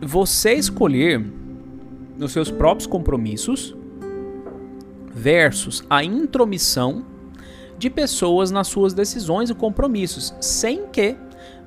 Você 0.00 0.54
escolher 0.54 1.24
nos 2.16 2.32
seus 2.32 2.50
próprios 2.50 2.86
compromissos 2.86 3.76
versus 5.12 5.84
a 5.90 6.04
intromissão 6.04 7.04
de 7.76 7.90
pessoas 7.90 8.50
nas 8.50 8.68
suas 8.68 8.92
decisões 8.92 9.50
e 9.50 9.54
compromissos, 9.54 10.34
sem 10.40 10.86
que 10.86 11.16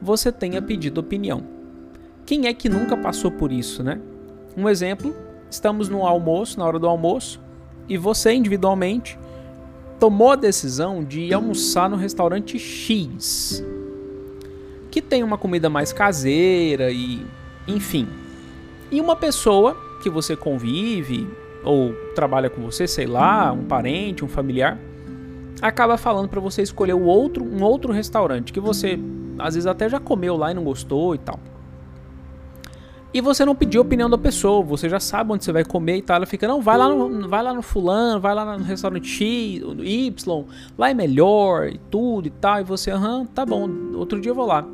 você 0.01 0.31
tenha 0.31 0.61
pedido 0.61 0.99
opinião. 0.99 1.43
Quem 2.25 2.47
é 2.47 2.53
que 2.53 2.69
nunca 2.69 2.95
passou 2.95 3.31
por 3.31 3.51
isso, 3.51 3.83
né? 3.83 3.99
Um 4.55 4.67
exemplo: 4.67 5.15
estamos 5.49 5.89
no 5.89 6.05
almoço, 6.05 6.59
na 6.59 6.65
hora 6.65 6.79
do 6.79 6.87
almoço, 6.87 7.39
e 7.87 7.97
você 7.97 8.33
individualmente 8.33 9.17
tomou 9.99 10.31
a 10.31 10.35
decisão 10.35 11.03
de 11.03 11.33
almoçar 11.33 11.89
no 11.89 11.95
restaurante 11.95 12.57
X, 12.57 13.63
que 14.89 15.01
tem 15.01 15.23
uma 15.23 15.37
comida 15.37 15.69
mais 15.69 15.93
caseira 15.93 16.91
e, 16.91 17.25
enfim. 17.67 18.07
E 18.91 18.99
uma 18.99 19.15
pessoa 19.15 19.77
que 20.01 20.09
você 20.09 20.35
convive 20.35 21.27
ou 21.63 21.93
trabalha 22.15 22.49
com 22.49 22.61
você, 22.61 22.87
sei 22.87 23.05
lá, 23.05 23.51
um 23.51 23.65
parente, 23.65 24.25
um 24.25 24.27
familiar, 24.27 24.79
acaba 25.61 25.97
falando 25.97 26.27
para 26.27 26.41
você 26.41 26.63
escolher 26.63 26.93
o 26.93 27.03
outro, 27.03 27.45
um 27.45 27.61
outro 27.63 27.93
restaurante 27.93 28.51
que 28.51 28.59
você 28.59 28.99
às 29.37 29.53
vezes 29.53 29.67
até 29.67 29.87
já 29.87 29.99
comeu 29.99 30.35
lá 30.35 30.51
e 30.51 30.53
não 30.53 30.63
gostou 30.63 31.15
e 31.15 31.17
tal. 31.19 31.39
E 33.13 33.19
você 33.19 33.43
não 33.43 33.53
pediu 33.53 33.81
a 33.81 33.83
opinião 33.83 34.09
da 34.09 34.17
pessoa, 34.17 34.63
você 34.63 34.87
já 34.87 34.99
sabe 34.99 35.33
onde 35.33 35.43
você 35.43 35.51
vai 35.51 35.65
comer 35.65 35.97
e 35.97 36.01
tal. 36.01 36.15
Ela 36.15 36.25
fica, 36.25 36.47
não, 36.47 36.61
vai 36.61 36.77
lá 36.77 36.87
no, 36.87 37.27
vai 37.27 37.43
lá 37.43 37.53
no 37.53 37.61
fulano, 37.61 38.21
vai 38.21 38.33
lá 38.33 38.57
no 38.57 38.63
restaurante 38.63 39.05
X, 39.05 39.61
Y, 39.83 40.45
lá 40.77 40.89
é 40.89 40.93
melhor 40.93 41.67
e 41.67 41.77
tudo 41.89 42.27
e 42.27 42.29
tal. 42.29 42.61
E 42.61 42.63
você, 42.63 42.89
aham, 42.89 43.25
tá 43.25 43.45
bom, 43.45 43.69
outro 43.95 44.19
dia 44.21 44.31
eu 44.31 44.35
vou 44.35 44.45
lá. 44.45 44.65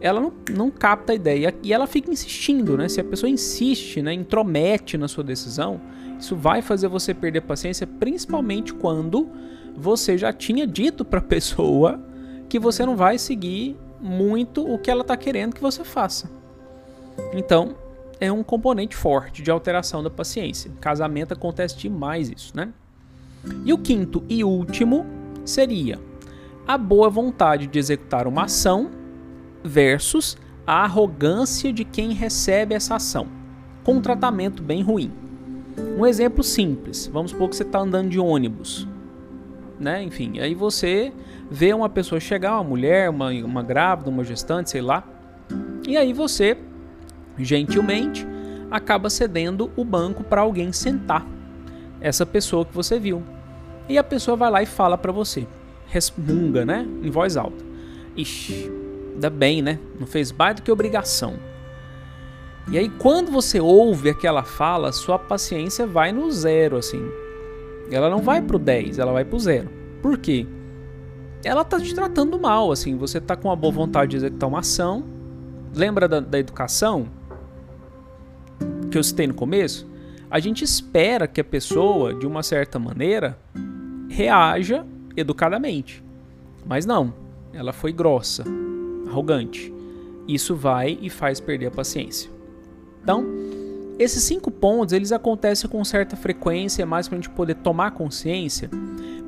Ela 0.00 0.20
não, 0.20 0.32
não 0.54 0.70
capta 0.70 1.12
a 1.12 1.16
ideia 1.16 1.52
e 1.62 1.72
ela 1.72 1.88
fica 1.88 2.08
insistindo, 2.08 2.76
né? 2.76 2.88
Se 2.88 3.00
a 3.00 3.04
pessoa 3.04 3.28
insiste, 3.28 4.00
né, 4.00 4.12
intromete 4.12 4.96
na 4.96 5.08
sua 5.08 5.24
decisão, 5.24 5.80
isso 6.20 6.36
vai 6.36 6.62
fazer 6.62 6.86
você 6.86 7.12
perder 7.12 7.40
paciência, 7.40 7.86
principalmente 7.86 8.72
quando 8.72 9.28
você 9.74 10.16
já 10.16 10.32
tinha 10.32 10.66
dito 10.66 11.04
para 11.04 11.18
a 11.18 11.22
pessoa 11.22 12.00
que 12.48 12.60
você 12.60 12.86
não 12.86 12.96
vai 12.96 13.18
seguir 13.18 13.76
muito 14.00 14.64
o 14.64 14.78
que 14.78 14.90
ela 14.90 15.00
está 15.00 15.16
querendo 15.16 15.54
que 15.54 15.60
você 15.60 15.82
faça. 15.82 16.30
Então, 17.32 17.76
é 18.20 18.30
um 18.32 18.42
componente 18.42 18.96
forte 18.96 19.42
de 19.42 19.50
alteração 19.50 20.02
da 20.02 20.10
paciência. 20.10 20.70
Casamento 20.80 21.32
acontece 21.32 21.76
demais 21.76 22.30
isso, 22.30 22.56
né? 22.56 22.72
E 23.64 23.72
o 23.72 23.78
quinto 23.78 24.24
e 24.28 24.42
último 24.42 25.06
seria 25.44 26.00
a 26.66 26.76
boa 26.76 27.08
vontade 27.08 27.66
de 27.66 27.78
executar 27.78 28.26
uma 28.26 28.44
ação 28.44 28.90
versus 29.62 30.36
a 30.66 30.82
arrogância 30.82 31.72
de 31.72 31.84
quem 31.84 32.12
recebe 32.12 32.74
essa 32.74 32.96
ação, 32.96 33.28
com 33.84 33.94
um 33.94 34.00
tratamento 34.00 34.62
bem 34.62 34.82
ruim. 34.82 35.12
Um 35.96 36.04
exemplo 36.04 36.42
simples: 36.42 37.06
vamos 37.06 37.30
supor 37.30 37.48
que 37.48 37.56
você 37.56 37.62
está 37.62 37.78
andando 37.78 38.08
de 38.08 38.18
ônibus, 38.18 38.88
né? 39.78 40.02
Enfim, 40.02 40.40
aí 40.40 40.54
você 40.54 41.12
vê 41.50 41.72
uma 41.72 41.88
pessoa 41.88 42.18
chegar, 42.18 42.54
uma 42.54 42.64
mulher, 42.64 43.10
uma, 43.10 43.30
uma 43.30 43.62
grávida, 43.62 44.10
uma 44.10 44.24
gestante, 44.24 44.70
sei 44.70 44.80
lá, 44.80 45.04
e 45.86 45.96
aí 45.96 46.12
você 46.12 46.58
gentilmente, 47.38 48.26
acaba 48.70 49.10
cedendo 49.10 49.70
o 49.76 49.84
banco 49.84 50.24
para 50.24 50.40
alguém 50.40 50.72
sentar 50.72 51.26
essa 52.00 52.26
pessoa 52.26 52.64
que 52.64 52.74
você 52.74 52.98
viu. 52.98 53.22
E 53.88 53.98
a 53.98 54.04
pessoa 54.04 54.36
vai 54.36 54.50
lá 54.50 54.62
e 54.62 54.66
fala 54.66 54.98
para 54.98 55.12
você, 55.12 55.46
resmunga, 55.86 56.64
né, 56.64 56.86
em 57.02 57.10
voz 57.10 57.36
alta. 57.36 57.64
Ixi, 58.16 58.70
ainda 59.14 59.30
bem, 59.30 59.62
né? 59.62 59.78
Não 59.98 60.06
fez 60.06 60.32
mais 60.32 60.56
do 60.56 60.62
que 60.62 60.72
obrigação. 60.72 61.34
E 62.68 62.76
aí 62.76 62.88
quando 62.88 63.30
você 63.30 63.60
ouve 63.60 64.10
aquela 64.10 64.42
fala, 64.42 64.90
sua 64.90 65.18
paciência 65.18 65.86
vai 65.86 66.10
no 66.12 66.30
zero, 66.32 66.76
assim. 66.76 67.00
Ela 67.90 68.10
não 68.10 68.20
vai 68.20 68.42
pro 68.42 68.58
10, 68.58 68.98
ela 68.98 69.12
vai 69.12 69.24
pro 69.24 69.38
zero. 69.38 69.70
Por 70.02 70.18
quê? 70.18 70.46
Ela 71.44 71.64
tá 71.64 71.78
te 71.78 71.94
tratando 71.94 72.38
mal, 72.40 72.72
assim. 72.72 72.96
Você 72.96 73.20
tá 73.20 73.36
com 73.36 73.48
uma 73.48 73.54
boa 73.54 73.72
vontade 73.72 74.10
de 74.10 74.16
executar 74.16 74.48
uma 74.48 74.58
ação. 74.60 75.04
Lembra 75.74 76.08
da, 76.08 76.18
da 76.18 76.38
educação? 76.38 77.06
Que 78.96 78.98
eu 78.98 79.04
citei 79.04 79.26
no 79.26 79.34
começo, 79.34 79.86
a 80.30 80.40
gente 80.40 80.64
espera 80.64 81.28
que 81.28 81.38
a 81.38 81.44
pessoa, 81.44 82.14
de 82.14 82.26
uma 82.26 82.42
certa 82.42 82.78
maneira, 82.78 83.38
reaja 84.08 84.86
educadamente. 85.14 86.02
Mas 86.64 86.86
não, 86.86 87.12
ela 87.52 87.74
foi 87.74 87.92
grossa, 87.92 88.42
arrogante. 89.06 89.70
Isso 90.26 90.54
vai 90.54 90.98
e 91.02 91.10
faz 91.10 91.40
perder 91.40 91.66
a 91.66 91.70
paciência. 91.70 92.30
Então, 93.02 93.26
esses 93.98 94.22
cinco 94.22 94.50
pontos 94.50 94.94
eles 94.94 95.12
acontecem 95.12 95.68
com 95.68 95.84
certa 95.84 96.16
frequência, 96.16 96.82
é 96.82 96.86
mais 96.86 97.06
para 97.06 97.18
a 97.18 97.20
gente 97.20 97.28
poder 97.28 97.56
tomar 97.56 97.90
consciência, 97.90 98.70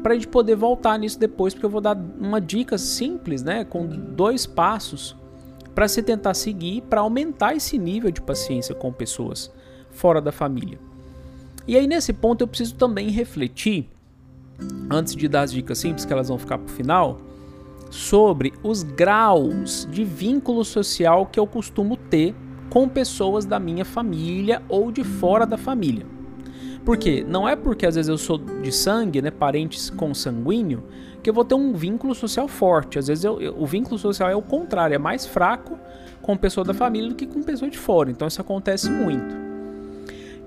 para 0.02 0.12
a 0.12 0.14
gente 0.14 0.28
poder 0.28 0.56
voltar 0.56 0.98
nisso 0.98 1.20
depois, 1.20 1.52
porque 1.52 1.66
eu 1.66 1.70
vou 1.70 1.82
dar 1.82 1.94
uma 2.18 2.40
dica 2.40 2.78
simples, 2.78 3.42
né, 3.42 3.66
com 3.66 3.87
dois 3.87 4.46
passos 4.46 5.14
para 5.75 5.87
se 5.87 6.02
tentar 6.02 6.32
seguir 6.32 6.80
para 6.88 7.02
aumentar 7.02 7.54
esse 7.54 7.76
nível 7.76 8.10
de 8.10 8.22
paciência 8.22 8.75
com 8.75 8.90
pessoas 8.90 9.52
fora 9.98 10.20
da 10.20 10.32
família. 10.32 10.78
E 11.66 11.76
aí 11.76 11.86
nesse 11.86 12.12
ponto 12.12 12.42
eu 12.42 12.48
preciso 12.48 12.74
também 12.76 13.10
refletir 13.10 13.88
antes 14.90 15.14
de 15.14 15.28
dar 15.28 15.42
as 15.42 15.52
dicas 15.52 15.78
simples 15.78 16.04
que 16.04 16.12
elas 16.12 16.28
vão 16.28 16.38
ficar 16.38 16.58
para 16.58 16.66
o 16.66 16.74
final, 16.74 17.20
sobre 17.90 18.52
os 18.62 18.82
graus 18.82 19.88
de 19.90 20.04
vínculo 20.04 20.64
social 20.64 21.26
que 21.26 21.38
eu 21.38 21.46
costumo 21.46 21.96
ter 21.96 22.34
com 22.68 22.88
pessoas 22.88 23.44
da 23.44 23.58
minha 23.58 23.84
família 23.84 24.62
ou 24.68 24.92
de 24.92 25.02
fora 25.02 25.46
da 25.46 25.56
família. 25.56 26.04
Porque 26.84 27.24
não 27.26 27.48
é 27.48 27.56
porque 27.56 27.86
às 27.86 27.94
vezes 27.94 28.08
eu 28.08 28.18
sou 28.18 28.38
de 28.38 28.72
sangue, 28.72 29.22
né, 29.22 29.30
parentes 29.30 29.90
consanguíneo, 29.90 30.84
que 31.22 31.30
eu 31.30 31.34
vou 31.34 31.44
ter 31.44 31.54
um 31.54 31.72
vínculo 31.72 32.14
social 32.14 32.46
forte. 32.46 32.98
Às 32.98 33.08
vezes 33.08 33.24
eu, 33.24 33.40
eu, 33.40 33.54
o 33.58 33.66
vínculo 33.66 33.98
social 33.98 34.28
é 34.28 34.36
o 34.36 34.42
contrário, 34.42 34.94
é 34.94 34.98
mais 34.98 35.26
fraco 35.26 35.78
com 36.20 36.36
pessoa 36.36 36.64
da 36.64 36.74
família 36.74 37.08
do 37.08 37.14
que 37.14 37.26
com 37.26 37.42
pessoa 37.42 37.70
de 37.70 37.78
fora. 37.78 38.10
Então 38.10 38.28
isso 38.28 38.40
acontece 38.40 38.90
muito. 38.90 39.47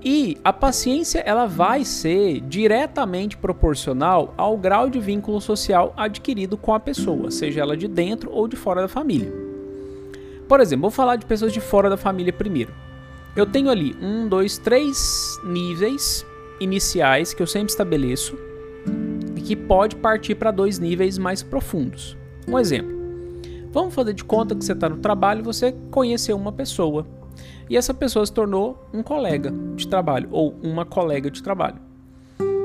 E 0.04 0.36
a 0.42 0.52
paciência 0.52 1.20
ela 1.20 1.46
vai 1.46 1.84
ser 1.84 2.40
diretamente 2.40 3.36
proporcional 3.36 4.34
ao 4.36 4.56
grau 4.56 4.90
de 4.90 4.98
vínculo 4.98 5.40
social 5.40 5.94
adquirido 5.96 6.56
com 6.56 6.74
a 6.74 6.80
pessoa, 6.80 7.30
seja 7.30 7.60
ela 7.60 7.76
de 7.76 7.86
dentro 7.86 8.30
ou 8.32 8.48
de 8.48 8.56
fora 8.56 8.80
da 8.80 8.88
família. 8.88 9.32
Por 10.48 10.60
exemplo, 10.60 10.82
vou 10.82 10.90
falar 10.90 11.16
de 11.16 11.24
pessoas 11.24 11.52
de 11.52 11.60
fora 11.60 11.88
da 11.88 11.96
família 11.96 12.32
primeiro. 12.32 12.74
Eu 13.36 13.46
tenho 13.46 13.70
ali 13.70 13.96
um, 14.02 14.26
dois, 14.26 14.58
três 14.58 15.38
níveis 15.44 16.26
iniciais 16.60 17.32
que 17.32 17.40
eu 17.40 17.46
sempre 17.46 17.70
estabeleço 17.70 18.36
e 19.36 19.40
que 19.40 19.54
pode 19.54 19.96
partir 19.96 20.34
para 20.34 20.50
dois 20.50 20.80
níveis 20.80 21.16
mais 21.16 21.44
profundos. 21.44 22.16
Um 22.48 22.58
exemplo: 22.58 22.92
vamos 23.70 23.94
fazer 23.94 24.14
de 24.14 24.24
conta 24.24 24.54
que 24.54 24.64
você 24.64 24.72
está 24.72 24.88
no 24.88 24.98
trabalho 24.98 25.40
e 25.40 25.44
você 25.44 25.74
conheceu 25.92 26.36
uma 26.36 26.52
pessoa 26.52 27.06
e 27.68 27.76
essa 27.76 27.94
pessoa 27.94 28.24
se 28.26 28.32
tornou 28.32 28.86
um 28.92 29.02
colega 29.02 29.52
de 29.76 29.86
trabalho 29.88 30.28
ou 30.30 30.54
uma 30.62 30.84
colega 30.84 31.30
de 31.30 31.42
trabalho. 31.42 31.80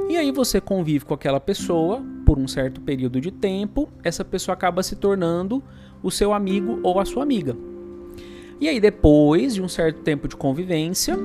E 0.10 0.16
aí 0.16 0.32
você 0.32 0.62
convive 0.62 1.06
com 1.06 1.14
aquela 1.14 1.40
pessoa 1.40 2.02
por 2.26 2.38
um 2.38 2.48
certo 2.48 2.82
período 2.82 3.22
de 3.22 3.32
tempo, 3.32 3.90
essa 4.04 4.24
pessoa 4.24 4.54
acaba 4.54 4.84
se 4.84 4.96
tornando 4.96 5.64
o 6.04 6.12
seu 6.12 6.34
amigo 6.34 6.80
ou 6.84 7.00
a 7.00 7.06
sua 7.06 7.24
amiga. 7.24 7.56
E 8.60 8.68
aí 8.68 8.80
depois 8.80 9.54
de 9.56 9.62
um 9.62 9.68
certo 9.68 10.02
tempo 10.02 10.28
de 10.28 10.36
convivência, 10.36 11.18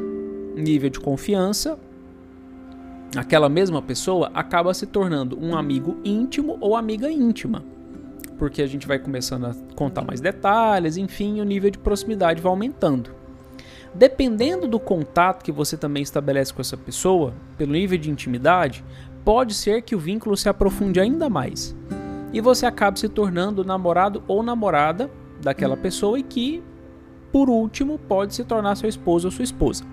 nível 0.55 0.91
de 0.91 1.01
confiança, 1.01 1.79
aquela 3.17 3.49
mesma 3.49 3.81
pessoa 3.81 4.31
acaba 4.35 4.73
se 4.75 4.87
tornando 4.87 5.39
um 5.41 5.57
amigo 5.57 5.97
íntimo 6.05 6.59
ou 6.61 6.77
amiga 6.77 7.11
íntima. 7.11 7.65
Porque 8.39 8.63
a 8.63 8.67
gente 8.67 8.87
vai 8.87 8.99
começando 8.99 9.47
a 9.47 9.55
contar 9.75 10.03
mais 10.03 10.21
detalhes, 10.21 10.97
enfim, 10.97 11.41
o 11.41 11.45
nível 11.45 11.71
de 11.71 11.79
proximidade 11.79 12.41
vai 12.41 12.51
aumentando. 12.51 13.22
Dependendo 13.95 14.67
do 14.67 14.81
contato 14.81 15.45
que 15.45 15.53
você 15.53 15.77
também 15.77 16.03
estabelece 16.03 16.53
com 16.53 16.61
essa 16.61 16.77
pessoa, 16.77 17.35
pelo 17.59 17.73
nível 17.73 17.99
de 17.99 18.11
intimidade, 18.11 18.83
pode 19.25 19.55
ser 19.55 19.83
que 19.83 19.95
o 19.95 19.99
vínculo 19.99 20.37
se 20.37 20.49
aprofunde 20.49 20.99
ainda 20.99 21.29
mais. 21.29 21.77
E 22.33 22.41
você 22.41 22.65
acabe 22.65 22.99
se 22.99 23.09
tornando 23.09 23.65
namorado 23.65 24.23
ou 24.27 24.43
namorada 24.43 25.11
daquela 25.43 25.77
pessoa 25.77 26.19
e 26.19 26.23
que, 26.23 26.63
por 27.31 27.51
último, 27.51 27.99
pode 27.99 28.35
se 28.35 28.45
tornar 28.45 28.77
seu 28.77 28.89
esposo 28.89 29.29
ou 29.29 29.33
sua 29.33 29.45
esposa. 29.45 29.85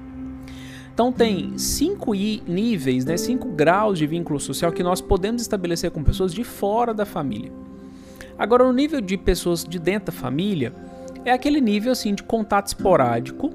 Então 0.93 1.11
tem 1.11 1.57
cinco 1.57 2.13
níveis, 2.13 3.05
né, 3.05 3.17
cinco 3.17 3.49
graus 3.49 3.97
de 3.97 4.07
vínculo 4.07 4.39
social 4.39 4.71
que 4.71 4.83
nós 4.83 5.01
podemos 5.01 5.41
estabelecer 5.41 5.91
com 5.91 6.03
pessoas 6.03 6.33
de 6.33 6.43
fora 6.43 6.93
da 6.93 7.05
família. 7.05 7.51
Agora, 8.37 8.63
no 8.63 8.71
nível 8.71 9.01
de 9.01 9.17
pessoas 9.17 9.63
de 9.63 9.79
dentro 9.79 10.13
da 10.13 10.17
família, 10.17 10.73
é 11.25 11.31
aquele 11.31 11.59
nível 11.59 11.91
assim 11.91 12.13
de 12.13 12.23
contato 12.23 12.67
esporádico, 12.67 13.49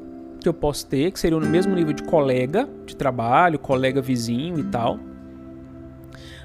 que 0.45 0.49
eu 0.49 0.55
posso 0.55 0.87
ter, 0.87 1.11
que 1.11 1.19
seria 1.19 1.41
no 1.41 1.47
mesmo 1.47 1.75
nível 1.75 1.93
de 1.93 2.03
colega 2.03 2.69
de 2.85 2.95
trabalho, 2.95 3.59
colega 3.59 4.01
vizinho 4.01 4.61
e 4.61 4.65
tal. 4.65 4.99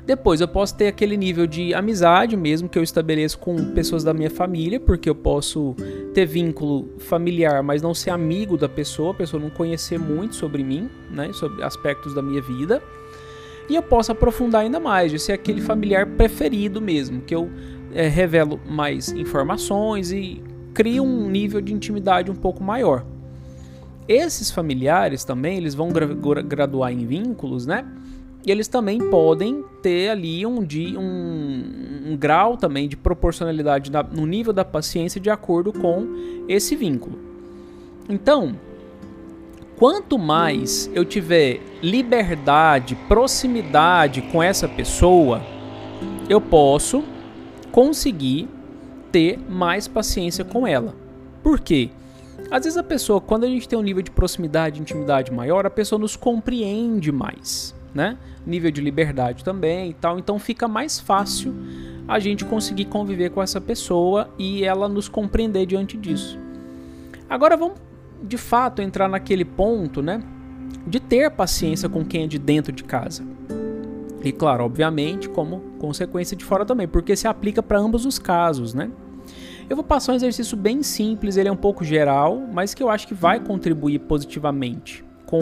Depois 0.06 0.41
eu 0.41 0.47
posso 0.47 0.76
ter 0.76 0.88
aquele 0.88 1.15
nível 1.17 1.45
de 1.45 1.73
amizade 1.73 2.36
mesmo 2.36 2.67
que 2.67 2.80
eu 2.80 2.82
estabeleço 2.82 3.38
com 3.38 3.73
pessoas 3.73 4.04
da 4.04 4.13
minha 4.13 4.30
família, 4.30 4.80
porque 4.80 5.10
eu 5.10 5.13
posso 5.13 5.76
ter 6.13 6.26
vínculo 6.26 6.89
familiar, 6.97 7.62
mas 7.62 7.82
não 7.82 7.93
ser 7.93 8.10
amigo 8.10 8.58
da 8.58 8.67
pessoa, 8.67 9.12
a 9.12 9.13
pessoa 9.13 9.43
não 9.43 9.50
conhecer 9.50 10.00
muito 10.00 10.36
sobre 10.36 10.63
mim, 10.63 10.89
né, 11.12 11.32
sobre 11.34 11.62
aspectos 11.62 12.15
da 12.15 12.21
minha 12.21 12.41
vida. 12.41 12.82
E 13.69 13.76
eu 13.76 13.84
posso 13.84 14.12
aprofundar 14.12 14.62
ainda 14.62 14.80
mais, 14.80 15.12
de 15.12 15.19
ser 15.19 15.34
aquele 15.34 15.62
familiar 15.62 16.08
preferido 16.08 16.82
mesmo, 16.82 17.21
que 17.21 17.36
eu 17.36 17.52
é, 17.93 18.08
revelo 18.08 18.60
mais 18.65 19.10
informações 19.10 20.12
e 20.12 20.41
crio 20.73 21.04
um 21.04 21.30
nível 21.30 21.62
de 21.62 21.73
intimidade 21.73 22.32
um 22.32 22.36
pouco 22.36 22.63
maior. 22.63 23.06
Esses 24.10 24.50
familiares 24.50 25.24
também, 25.24 25.58
eles 25.58 25.76
vão 25.76 25.89
gra 25.89 26.41
graduar 26.41 26.91
em 26.91 27.06
vínculos, 27.06 27.67
né? 27.67 27.86
E 28.43 28.50
eles 28.50 28.67
também 28.67 28.98
podem 29.12 29.63
ter 29.84 30.10
ali 30.10 30.43
um, 30.48 30.65
um, 30.98 32.12
um 32.12 32.17
grau 32.17 32.58
também 32.58 32.89
de 32.89 32.98
proporcionalidade 32.98 33.91
na, 33.91 34.02
no 34.02 34.26
nível 34.26 34.52
da 34.52 34.65
paciência 34.65 35.22
de 35.22 35.30
acordo 35.30 35.72
com 35.72 36.08
esse 36.48 36.76
vínculo. 36.76 37.19
Então, 38.10 38.56
quanto 39.78 40.17
mais 40.17 40.89
eu 40.95 41.06
tiver 41.06 41.62
liberdade, 41.84 42.95
proximidade 43.08 44.24
com 44.24 44.41
essa 44.41 44.67
pessoa, 44.67 45.43
eu 46.28 46.41
posso 46.41 47.04
conseguir 47.72 48.48
ter 49.12 49.38
mais 49.48 49.88
paciência 49.88 50.43
com 50.43 50.65
ela. 50.65 50.95
Por 51.43 51.60
quê? 51.60 51.91
Às 52.51 52.63
vezes 52.63 52.77
a 52.77 52.83
pessoa, 52.83 53.21
quando 53.21 53.43
a 53.43 53.47
gente 53.47 53.69
tem 53.69 53.77
um 53.77 53.81
nível 53.81 54.01
de 54.01 54.09
proximidade, 54.09 54.81
intimidade 54.81 55.31
maior, 55.31 55.65
a 55.65 55.69
pessoa 55.69 55.99
nos 55.99 56.15
compreende 56.15 57.12
mais, 57.12 57.75
né? 57.93 58.17
Nível 58.45 58.71
de 58.71 58.81
liberdade 58.81 59.43
também 59.43 59.91
e 59.91 59.93
tal, 59.93 60.17
então 60.17 60.39
fica 60.39 60.67
mais 60.67 60.99
fácil 60.99 61.53
a 62.07 62.17
gente 62.17 62.43
conseguir 62.43 62.85
conviver 62.85 63.29
com 63.29 63.41
essa 63.41 63.62
pessoa 63.62 64.29
e 64.38 64.63
ela 64.63 64.89
nos 64.89 65.07
compreender 65.07 65.67
diante 65.67 65.95
disso. 65.95 66.39
Agora 67.29 67.55
vamos 67.55 67.77
de 68.23 68.38
fato 68.38 68.81
entrar 68.81 69.07
naquele 69.07 69.45
ponto, 69.45 70.01
né, 70.01 70.21
de 70.88 70.99
ter 70.99 71.29
paciência 71.29 71.88
com 71.88 72.03
quem 72.03 72.23
é 72.23 72.27
de 72.27 72.39
dentro 72.39 72.71
de 72.71 72.83
casa. 72.83 73.23
E 74.23 74.31
claro, 74.31 74.65
obviamente, 74.65 75.29
como 75.29 75.62
consequência 75.77 76.35
de 76.35 76.43
fora 76.43 76.65
também, 76.65 76.88
porque 76.88 77.15
se 77.15 77.27
aplica 77.27 77.62
para 77.62 77.77
ambos 77.77 78.07
os 78.07 78.17
casos, 78.17 78.73
né? 78.73 78.89
Eu 79.69 79.75
vou 79.75 79.86
passar 79.86 80.13
um 80.13 80.15
exercício 80.15 80.58
bem 80.58 80.82
simples, 80.82 81.38
ele 81.38 81.47
é 81.47 81.51
um 81.51 81.55
pouco 81.55 81.84
geral, 81.84 82.41
mas 82.51 82.73
que 82.73 82.82
eu 82.82 82.89
acho 82.89 83.08
que 83.08 83.13
vai 83.13 83.39
contribuir 83.39 83.99
positivamente 83.99 85.05
com 85.27 85.41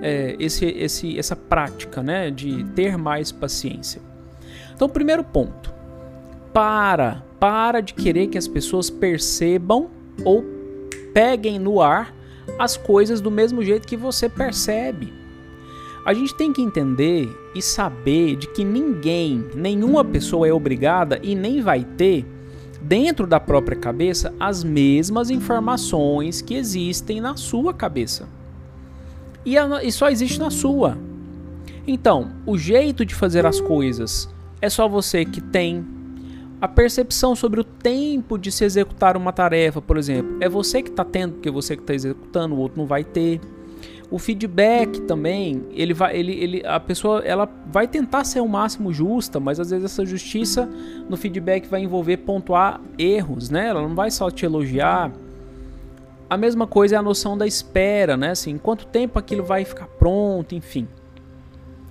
é, 0.00 0.36
esse, 0.38 0.64
esse, 0.66 1.18
essa 1.18 1.34
prática 1.34 2.00
né, 2.00 2.30
de 2.30 2.62
ter 2.76 2.96
mais 2.96 3.32
paciência. 3.32 4.00
Então, 4.72 4.88
primeiro 4.88 5.24
ponto: 5.24 5.74
para, 6.52 7.24
para 7.40 7.80
de 7.80 7.92
querer 7.92 8.28
que 8.28 8.38
as 8.38 8.46
pessoas 8.46 8.88
percebam 8.88 9.90
ou 10.24 10.44
peguem 11.12 11.58
no 11.58 11.82
ar 11.82 12.14
as 12.60 12.76
coisas 12.76 13.20
do 13.20 13.32
mesmo 13.32 13.64
jeito 13.64 13.88
que 13.88 13.96
você 13.96 14.28
percebe. 14.28 15.12
A 16.04 16.14
gente 16.14 16.36
tem 16.36 16.52
que 16.52 16.62
entender 16.62 17.28
e 17.52 17.60
saber 17.60 18.36
de 18.36 18.46
que 18.46 18.62
ninguém, 18.62 19.44
nenhuma 19.56 20.04
pessoa 20.04 20.46
é 20.46 20.52
obrigada 20.52 21.18
e 21.20 21.34
nem 21.34 21.60
vai 21.60 21.82
ter 21.82 22.24
dentro 22.80 23.26
da 23.26 23.40
própria 23.40 23.76
cabeça 23.76 24.34
as 24.38 24.62
mesmas 24.62 25.30
informações 25.30 26.40
que 26.40 26.54
existem 26.54 27.20
na 27.20 27.36
sua 27.36 27.72
cabeça. 27.72 28.28
E, 29.44 29.56
a, 29.56 29.82
e 29.82 29.92
só 29.92 30.08
existe 30.08 30.38
na 30.38 30.50
sua. 30.50 30.98
Então, 31.86 32.32
o 32.44 32.58
jeito 32.58 33.04
de 33.04 33.14
fazer 33.14 33.46
as 33.46 33.60
coisas 33.60 34.28
é 34.60 34.68
só 34.68 34.88
você 34.88 35.24
que 35.24 35.40
tem. 35.40 35.86
A 36.60 36.66
percepção 36.66 37.36
sobre 37.36 37.60
o 37.60 37.64
tempo 37.64 38.38
de 38.38 38.50
se 38.50 38.64
executar 38.64 39.16
uma 39.16 39.30
tarefa, 39.30 39.80
por 39.80 39.98
exemplo, 39.98 40.38
é 40.40 40.48
você 40.48 40.82
que 40.82 40.88
está 40.88 41.04
tendo, 41.04 41.34
porque 41.34 41.50
você 41.50 41.76
que 41.76 41.82
está 41.82 41.94
executando, 41.94 42.54
o 42.54 42.58
outro 42.58 42.78
não 42.78 42.86
vai 42.86 43.04
ter. 43.04 43.40
O 44.08 44.18
feedback 44.18 45.00
também, 45.00 45.64
ele 45.72 45.92
vai, 45.92 46.16
ele, 46.16 46.32
ele, 46.32 46.62
a 46.64 46.78
pessoa 46.78 47.20
ela 47.24 47.48
vai 47.66 47.88
tentar 47.88 48.22
ser 48.22 48.40
o 48.40 48.48
máximo 48.48 48.92
justa, 48.92 49.40
mas 49.40 49.58
às 49.58 49.70
vezes 49.70 49.84
essa 49.84 50.06
justiça 50.06 50.68
no 51.08 51.16
feedback 51.16 51.66
vai 51.66 51.82
envolver 51.82 52.18
pontuar 52.18 52.80
erros, 52.96 53.50
né? 53.50 53.68
Ela 53.68 53.82
não 53.82 53.96
vai 53.96 54.10
só 54.12 54.30
te 54.30 54.44
elogiar. 54.44 55.10
A 56.30 56.36
mesma 56.36 56.66
coisa 56.68 56.94
é 56.94 56.98
a 56.98 57.02
noção 57.02 57.36
da 57.36 57.46
espera, 57.46 58.16
né? 58.16 58.30
Assim, 58.30 58.56
quanto 58.58 58.86
tempo 58.86 59.18
aquilo 59.18 59.42
vai 59.42 59.64
ficar 59.64 59.86
pronto, 59.86 60.54
enfim. 60.54 60.86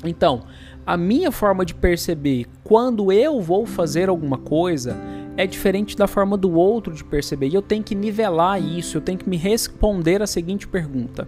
Então, 0.03 0.43
a 0.85 0.95
minha 0.95 1.31
forma 1.31 1.65
de 1.65 1.73
perceber 1.73 2.45
quando 2.63 3.11
eu 3.11 3.41
vou 3.41 3.65
fazer 3.65 4.07
alguma 4.07 4.37
coisa 4.37 4.95
é 5.35 5.45
diferente 5.45 5.97
da 5.97 6.07
forma 6.07 6.37
do 6.37 6.53
outro 6.53 6.93
de 6.93 7.03
perceber. 7.03 7.47
E 7.47 7.55
eu 7.55 7.61
tenho 7.61 7.83
que 7.83 7.95
nivelar 7.95 8.61
isso, 8.61 8.97
eu 8.97 9.01
tenho 9.01 9.17
que 9.17 9.27
me 9.27 9.35
responder 9.35 10.21
a 10.21 10.27
seguinte 10.27 10.67
pergunta: 10.67 11.27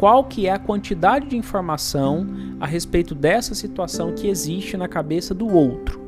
qual 0.00 0.24
que 0.24 0.46
é 0.46 0.52
a 0.52 0.58
quantidade 0.58 1.26
de 1.26 1.36
informação 1.36 2.26
a 2.58 2.66
respeito 2.66 3.14
dessa 3.14 3.54
situação 3.54 4.14
que 4.14 4.28
existe 4.28 4.74
na 4.74 4.88
cabeça 4.88 5.34
do 5.34 5.46
outro. 5.46 6.00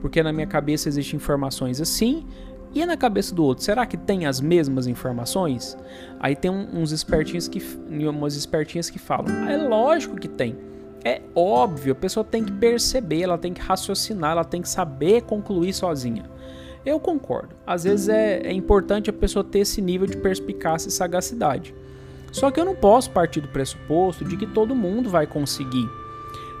Porque 0.00 0.22
na 0.22 0.32
minha 0.32 0.46
cabeça 0.46 0.88
existem 0.88 1.16
informações 1.16 1.80
assim 1.80 2.24
e 2.72 2.86
na 2.86 2.96
cabeça 2.96 3.34
do 3.34 3.42
outro. 3.42 3.64
Será 3.64 3.84
que 3.84 3.96
tem 3.96 4.26
as 4.26 4.40
mesmas 4.40 4.86
informações? 4.86 5.76
Aí 6.20 6.36
tem 6.36 6.52
uns 6.52 6.92
espertinhos 6.92 7.48
que 7.48 7.60
umas 7.90 8.36
espertinhas 8.36 8.88
que 8.88 9.00
falam: 9.00 9.26
ah, 9.28 9.50
"É 9.50 9.56
lógico 9.56 10.14
que 10.14 10.28
tem. 10.28 10.56
É 11.04 11.20
óbvio, 11.34 11.94
a 11.94 11.96
pessoa 11.96 12.22
tem 12.22 12.44
que 12.44 12.52
perceber, 12.52 13.22
ela 13.22 13.36
tem 13.36 13.52
que 13.52 13.60
raciocinar, 13.60 14.30
ela 14.30 14.44
tem 14.44 14.62
que 14.62 14.68
saber 14.68 15.22
concluir 15.22 15.72
sozinha. 15.72 16.30
Eu 16.86 17.00
concordo. 17.00 17.56
Às 17.66 17.82
vezes 17.82 18.08
é, 18.08 18.38
é 18.44 18.52
importante 18.52 19.10
a 19.10 19.12
pessoa 19.12 19.42
ter 19.42 19.60
esse 19.60 19.82
nível 19.82 20.06
de 20.06 20.16
perspicácia 20.16 20.88
e 20.88 20.92
sagacidade. 20.92 21.74
Só 22.32 22.50
que 22.50 22.58
eu 22.58 22.64
não 22.64 22.74
posso 22.74 23.10
partir 23.10 23.40
do 23.42 23.48
pressuposto 23.48 24.24
de 24.24 24.36
que 24.36 24.46
todo 24.46 24.74
mundo 24.74 25.10
vai 25.10 25.26
conseguir. 25.26 25.88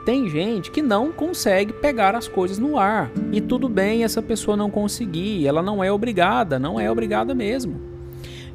Tem 0.04 0.28
gente 0.28 0.70
que 0.70 0.82
não 0.82 1.10
consegue 1.10 1.72
pegar 1.72 2.14
as 2.14 2.28
coisas 2.28 2.58
no 2.58 2.78
ar. 2.78 3.10
E 3.32 3.40
tudo 3.40 3.68
bem 3.68 4.04
essa 4.04 4.20
pessoa 4.20 4.56
não 4.56 4.70
conseguir, 4.70 5.46
ela 5.46 5.62
não 5.62 5.82
é 5.82 5.90
obrigada, 5.90 6.58
não 6.58 6.78
é 6.78 6.90
obrigada 6.90 7.34
mesmo. 7.34 7.80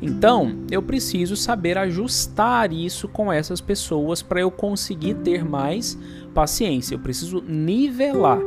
Então, 0.02 0.60
eu 0.70 0.82
preciso 0.84 1.36
saber 1.36 1.78
ajustar 1.78 2.72
isso 2.72 3.08
com 3.08 3.34
essas 3.34 3.60
pessoas 3.60 4.22
para 4.22 4.42
eu 4.42 4.52
conseguir 4.52 5.16
ter 5.16 5.44
mais 5.44 5.98
paciência. 6.36 6.94
Eu 6.94 7.00
preciso 7.00 7.42
nivelar 7.42 8.40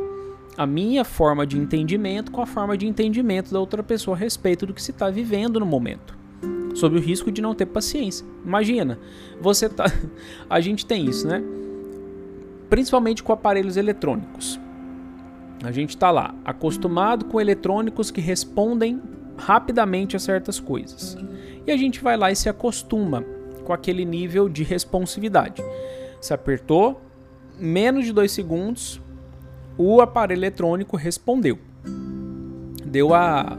a 0.57 0.65
minha 0.65 1.03
forma 1.03 1.45
de 1.45 1.57
entendimento 1.57 2.31
com 2.31 2.41
a 2.41 2.45
forma 2.45 2.77
de 2.77 2.87
entendimento 2.87 3.51
da 3.51 3.59
outra 3.59 3.83
pessoa 3.83 4.15
a 4.15 4.19
respeito 4.19 4.65
do 4.65 4.73
que 4.73 4.81
se 4.81 4.91
está 4.91 5.09
vivendo 5.09 5.59
no 5.59 5.65
momento. 5.65 6.20
Sob 6.73 6.97
o 6.97 7.01
risco 7.01 7.31
de 7.31 7.41
não 7.41 7.53
ter 7.53 7.65
paciência. 7.65 8.25
Imagina, 8.45 8.97
você 9.39 9.67
tá. 9.67 9.85
A 10.49 10.59
gente 10.61 10.85
tem 10.85 11.05
isso, 11.05 11.27
né? 11.27 11.43
Principalmente 12.69 13.21
com 13.21 13.33
aparelhos 13.33 13.77
eletrônicos. 13.77 14.59
A 15.63 15.71
gente 15.71 15.89
está 15.89 16.09
lá, 16.09 16.33
acostumado 16.43 17.25
com 17.25 17.39
eletrônicos 17.39 18.09
que 18.09 18.21
respondem 18.21 19.01
rapidamente 19.37 20.15
a 20.15 20.19
certas 20.19 20.59
coisas. 20.59 21.17
E 21.67 21.71
a 21.71 21.77
gente 21.77 22.01
vai 22.01 22.17
lá 22.17 22.31
e 22.31 22.35
se 22.35 22.49
acostuma 22.49 23.23
com 23.63 23.73
aquele 23.73 24.03
nível 24.03 24.49
de 24.49 24.63
responsividade. 24.63 25.63
Se 26.19 26.33
apertou, 26.33 27.01
menos 27.59 28.05
de 28.05 28.13
dois 28.13 28.31
segundos, 28.31 28.99
o 29.77 30.01
aparelho 30.01 30.39
eletrônico 30.39 30.97
respondeu. 30.97 31.59
Deu 32.85 33.13
a. 33.13 33.57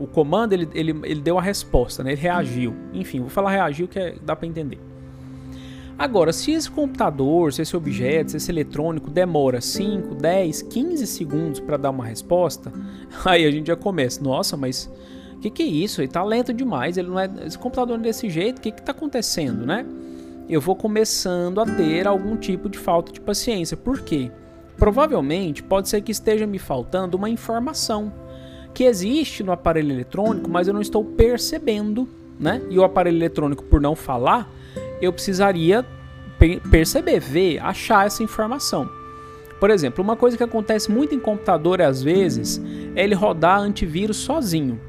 O 0.00 0.06
comando, 0.06 0.52
ele, 0.52 0.68
ele, 0.74 0.90
ele 1.04 1.20
deu 1.20 1.38
a 1.38 1.42
resposta, 1.42 2.02
né? 2.02 2.12
ele 2.12 2.20
reagiu. 2.20 2.74
Enfim, 2.92 3.20
vou 3.20 3.28
falar 3.28 3.50
reagiu 3.50 3.88
que 3.88 3.98
é, 3.98 4.14
dá 4.22 4.34
para 4.34 4.46
entender. 4.46 4.78
Agora, 5.98 6.32
se 6.32 6.52
esse 6.52 6.70
computador, 6.70 7.52
se 7.52 7.60
esse 7.62 7.76
objeto, 7.76 8.30
se 8.30 8.36
esse 8.36 8.52
eletrônico 8.52 9.10
demora 9.10 9.60
5, 9.60 10.14
10, 10.14 10.62
15 10.62 11.06
segundos 11.08 11.58
para 11.58 11.76
dar 11.76 11.90
uma 11.90 12.06
resposta, 12.06 12.72
aí 13.26 13.44
a 13.44 13.50
gente 13.50 13.66
já 13.66 13.74
começa, 13.74 14.22
nossa, 14.22 14.56
mas 14.56 14.88
o 15.34 15.40
que, 15.40 15.50
que 15.50 15.62
é 15.62 15.66
isso? 15.66 16.00
Ele 16.00 16.06
está 16.06 16.22
lento 16.22 16.52
demais, 16.52 16.96
ele 16.96 17.08
não 17.08 17.18
é 17.18 17.28
esse 17.44 17.58
computador 17.58 17.98
é 17.98 18.02
desse 18.02 18.30
jeito, 18.30 18.58
o 18.58 18.60
que 18.60 18.68
está 18.68 18.92
acontecendo, 18.92 19.66
né? 19.66 19.84
Eu 20.48 20.60
vou 20.60 20.76
começando 20.76 21.60
a 21.60 21.66
ter 21.66 22.06
algum 22.06 22.36
tipo 22.36 22.68
de 22.68 22.78
falta 22.78 23.12
de 23.12 23.20
paciência. 23.20 23.76
Por 23.76 24.00
quê? 24.00 24.30
Provavelmente 24.76 25.62
pode 25.62 25.88
ser 25.88 26.00
que 26.00 26.12
esteja 26.12 26.46
me 26.46 26.58
faltando 26.58 27.16
uma 27.16 27.28
informação 27.28 28.12
que 28.78 28.84
existe 28.84 29.42
no 29.42 29.50
aparelho 29.50 29.90
eletrônico, 29.90 30.48
mas 30.48 30.68
eu 30.68 30.72
não 30.72 30.80
estou 30.80 31.04
percebendo, 31.04 32.08
né? 32.38 32.62
E 32.70 32.78
o 32.78 32.84
aparelho 32.84 33.16
eletrônico, 33.16 33.64
por 33.64 33.80
não 33.80 33.96
falar, 33.96 34.48
eu 35.02 35.12
precisaria 35.12 35.84
perceber, 36.70 37.18
ver, 37.18 37.58
achar 37.58 38.06
essa 38.06 38.22
informação. 38.22 38.88
Por 39.58 39.68
exemplo, 39.68 40.04
uma 40.04 40.14
coisa 40.14 40.36
que 40.36 40.44
acontece 40.44 40.92
muito 40.92 41.12
em 41.12 41.18
computador 41.18 41.82
às 41.82 42.04
vezes 42.04 42.62
é 42.94 43.02
ele 43.02 43.16
rodar 43.16 43.58
antivírus 43.58 44.18
sozinho 44.18 44.80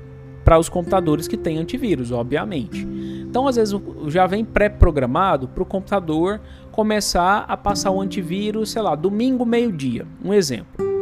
para 0.46 0.60
os 0.60 0.70
computadores 0.70 1.28
que 1.28 1.36
têm 1.36 1.58
antivírus, 1.58 2.12
obviamente. 2.12 2.88
Então, 3.28 3.48
às 3.48 3.56
vezes 3.56 3.76
já 4.06 4.28
vem 4.28 4.46
pré-programado 4.46 5.48
para 5.48 5.64
o 5.64 5.66
computador 5.66 6.40
começar 6.72 7.44
a 7.48 7.58
passar 7.58 7.90
o 7.90 8.00
antivírus, 8.00 8.70
sei 8.70 8.84
lá, 8.84 8.94
domingo 8.94 9.44
meio-dia, 9.48 10.06
um 10.24 10.32
exemplo. 10.32 10.99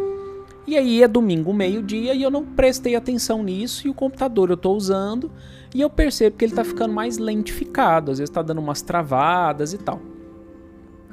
E 0.68 0.76
aí 0.76 1.02
é 1.02 1.08
domingo 1.08 1.54
meio-dia 1.54 2.14
e 2.14 2.22
eu 2.22 2.30
não 2.30 2.44
prestei 2.44 2.96
atenção 2.96 3.42
nisso 3.42 3.88
e 3.88 3.90
o 3.90 3.94
computador 3.94 4.50
eu 4.50 4.56
estou 4.56 4.76
usando 4.76 5.32
e 5.74 5.80
eu 5.80 5.90
percebo 5.90 6.36
que 6.36 6.44
ele 6.44 6.52
está 6.52 6.64
ficando 6.64 6.94
mais 6.94 7.18
lentificado, 7.18 8.12
às 8.12 8.18
vezes 8.18 8.30
está 8.30 8.42
dando 8.42 8.60
umas 8.60 8.82
travadas 8.82 9.72
e 9.72 9.78
tal. 9.78 10.02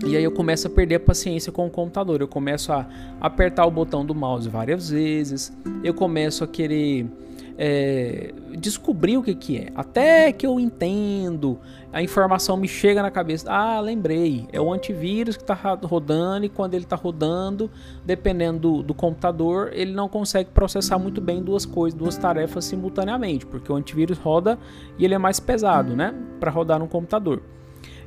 E 0.05 0.17
aí 0.17 0.25
eu 0.25 0.33
começo 0.33 0.67
a 0.67 0.71
perder 0.71 0.97
a 0.97 1.01
paciência 1.01 1.53
com 1.53 1.67
o 1.67 1.71
computador. 1.71 2.21
Eu 2.21 2.27
começo 2.27 2.73
a 2.73 2.87
apertar 3.21 3.65
o 3.65 3.71
botão 3.71 4.05
do 4.05 4.15
mouse 4.15 4.49
várias 4.49 4.91
vezes. 4.91 5.53
Eu 5.85 5.95
começo 5.95 6.43
a 6.43 6.49
querer 6.49 7.07
é, 7.57 8.33
descobrir 8.59 9.17
o 9.17 9.23
que, 9.23 9.35
que 9.35 9.59
é. 9.59 9.73
Até 9.75 10.33
que 10.33 10.47
eu 10.47 10.59
entendo, 10.59 11.59
a 11.93 12.03
informação 12.03 12.57
me 12.57 12.67
chega 12.67 13.03
na 13.03 13.11
cabeça. 13.11 13.51
Ah, 13.51 13.81
lembrei. 13.81 14.47
É 14.53 14.61
o 14.61 14.73
antivírus 14.73 15.37
que 15.37 15.43
está 15.43 15.55
rodando 15.55 16.47
e 16.47 16.49
quando 16.49 16.75
ele 16.75 16.85
está 16.85 16.97
rodando, 16.97 17.71
dependendo 18.05 18.59
do, 18.59 18.83
do, 18.83 18.95
computador, 18.95 19.71
ele 19.73 19.93
não 19.93 20.09
consegue 20.09 20.51
processar 20.51 20.99
muito 20.99 21.21
bem 21.21 21.43
duas 21.43 21.65
coisas, 21.65 21.99
duas 21.99 22.17
tarefas 22.17 22.65
simultaneamente, 22.65 23.47
porque 23.47 23.71
o 23.71 23.77
antivírus 23.77 24.19
roda 24.19 24.59
e 24.99 25.05
ele 25.05 25.15
é 25.15 25.19
mais 25.19 25.39
pesado, 25.39 25.95
né, 25.95 26.15
para 26.41 26.51
rodar 26.51 26.79
no 26.79 26.89
computador. 26.89 27.43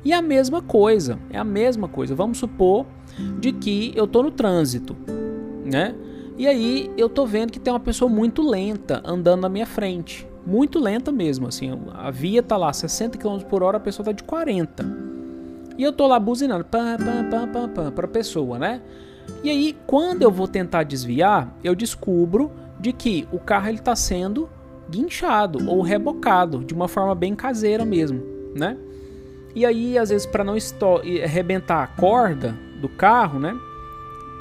E 0.04 0.12
a 0.12 0.22
mesma 0.22 0.62
coisa, 0.62 1.18
é 1.30 1.38
a 1.38 1.44
mesma 1.44 1.88
coisa. 1.88 2.14
Vamos 2.14 2.38
supor 2.38 2.86
de 3.40 3.52
que 3.52 3.92
eu 3.96 4.04
estou 4.04 4.22
no 4.22 4.30
trânsito, 4.30 4.96
né? 5.64 5.94
E 6.38 6.46
aí 6.46 6.88
eu 6.96 7.08
tô 7.08 7.26
vendo 7.26 7.50
que 7.50 7.58
tem 7.58 7.72
uma 7.72 7.80
pessoa 7.80 8.08
muito 8.08 8.42
lenta 8.42 9.02
andando 9.04 9.40
na 9.40 9.48
minha 9.48 9.66
frente. 9.66 10.24
Muito 10.46 10.78
lenta 10.78 11.10
mesmo, 11.10 11.48
assim. 11.48 11.76
A 11.92 12.12
via 12.12 12.42
tá 12.42 12.56
lá 12.56 12.72
60 12.72 13.18
km 13.18 13.40
por 13.40 13.62
hora, 13.64 13.76
a 13.76 13.80
pessoa 13.80 14.06
tá 14.06 14.12
de 14.12 14.22
40. 14.22 14.86
E 15.76 15.82
eu 15.82 15.92
tô 15.92 16.06
lá 16.06 16.18
buzinando 16.18 16.64
pá, 16.64 16.96
pá, 16.96 17.28
pá, 17.28 17.46
pá, 17.46 17.68
pá, 17.68 17.90
pra 17.90 18.06
pessoa, 18.06 18.56
né? 18.56 18.80
E 19.42 19.50
aí, 19.50 19.76
quando 19.86 20.22
eu 20.22 20.30
vou 20.30 20.46
tentar 20.46 20.84
desviar, 20.84 21.52
eu 21.62 21.74
descubro 21.74 22.52
de 22.78 22.92
que 22.92 23.28
o 23.32 23.38
carro 23.38 23.68
ele 23.68 23.78
tá 23.78 23.94
sendo 23.96 24.48
guinchado 24.88 25.68
ou 25.68 25.82
rebocado 25.82 26.64
de 26.64 26.72
uma 26.72 26.88
forma 26.88 27.14
bem 27.14 27.34
caseira 27.34 27.84
mesmo, 27.84 28.22
né? 28.54 28.76
E 29.54 29.66
aí, 29.66 29.98
às 29.98 30.10
vezes, 30.10 30.24
para 30.24 30.44
não 30.44 30.56
arrebentar 31.24 31.82
a 31.82 31.86
corda 31.88 32.54
do 32.80 32.88
carro, 32.88 33.38
né? 33.40 33.58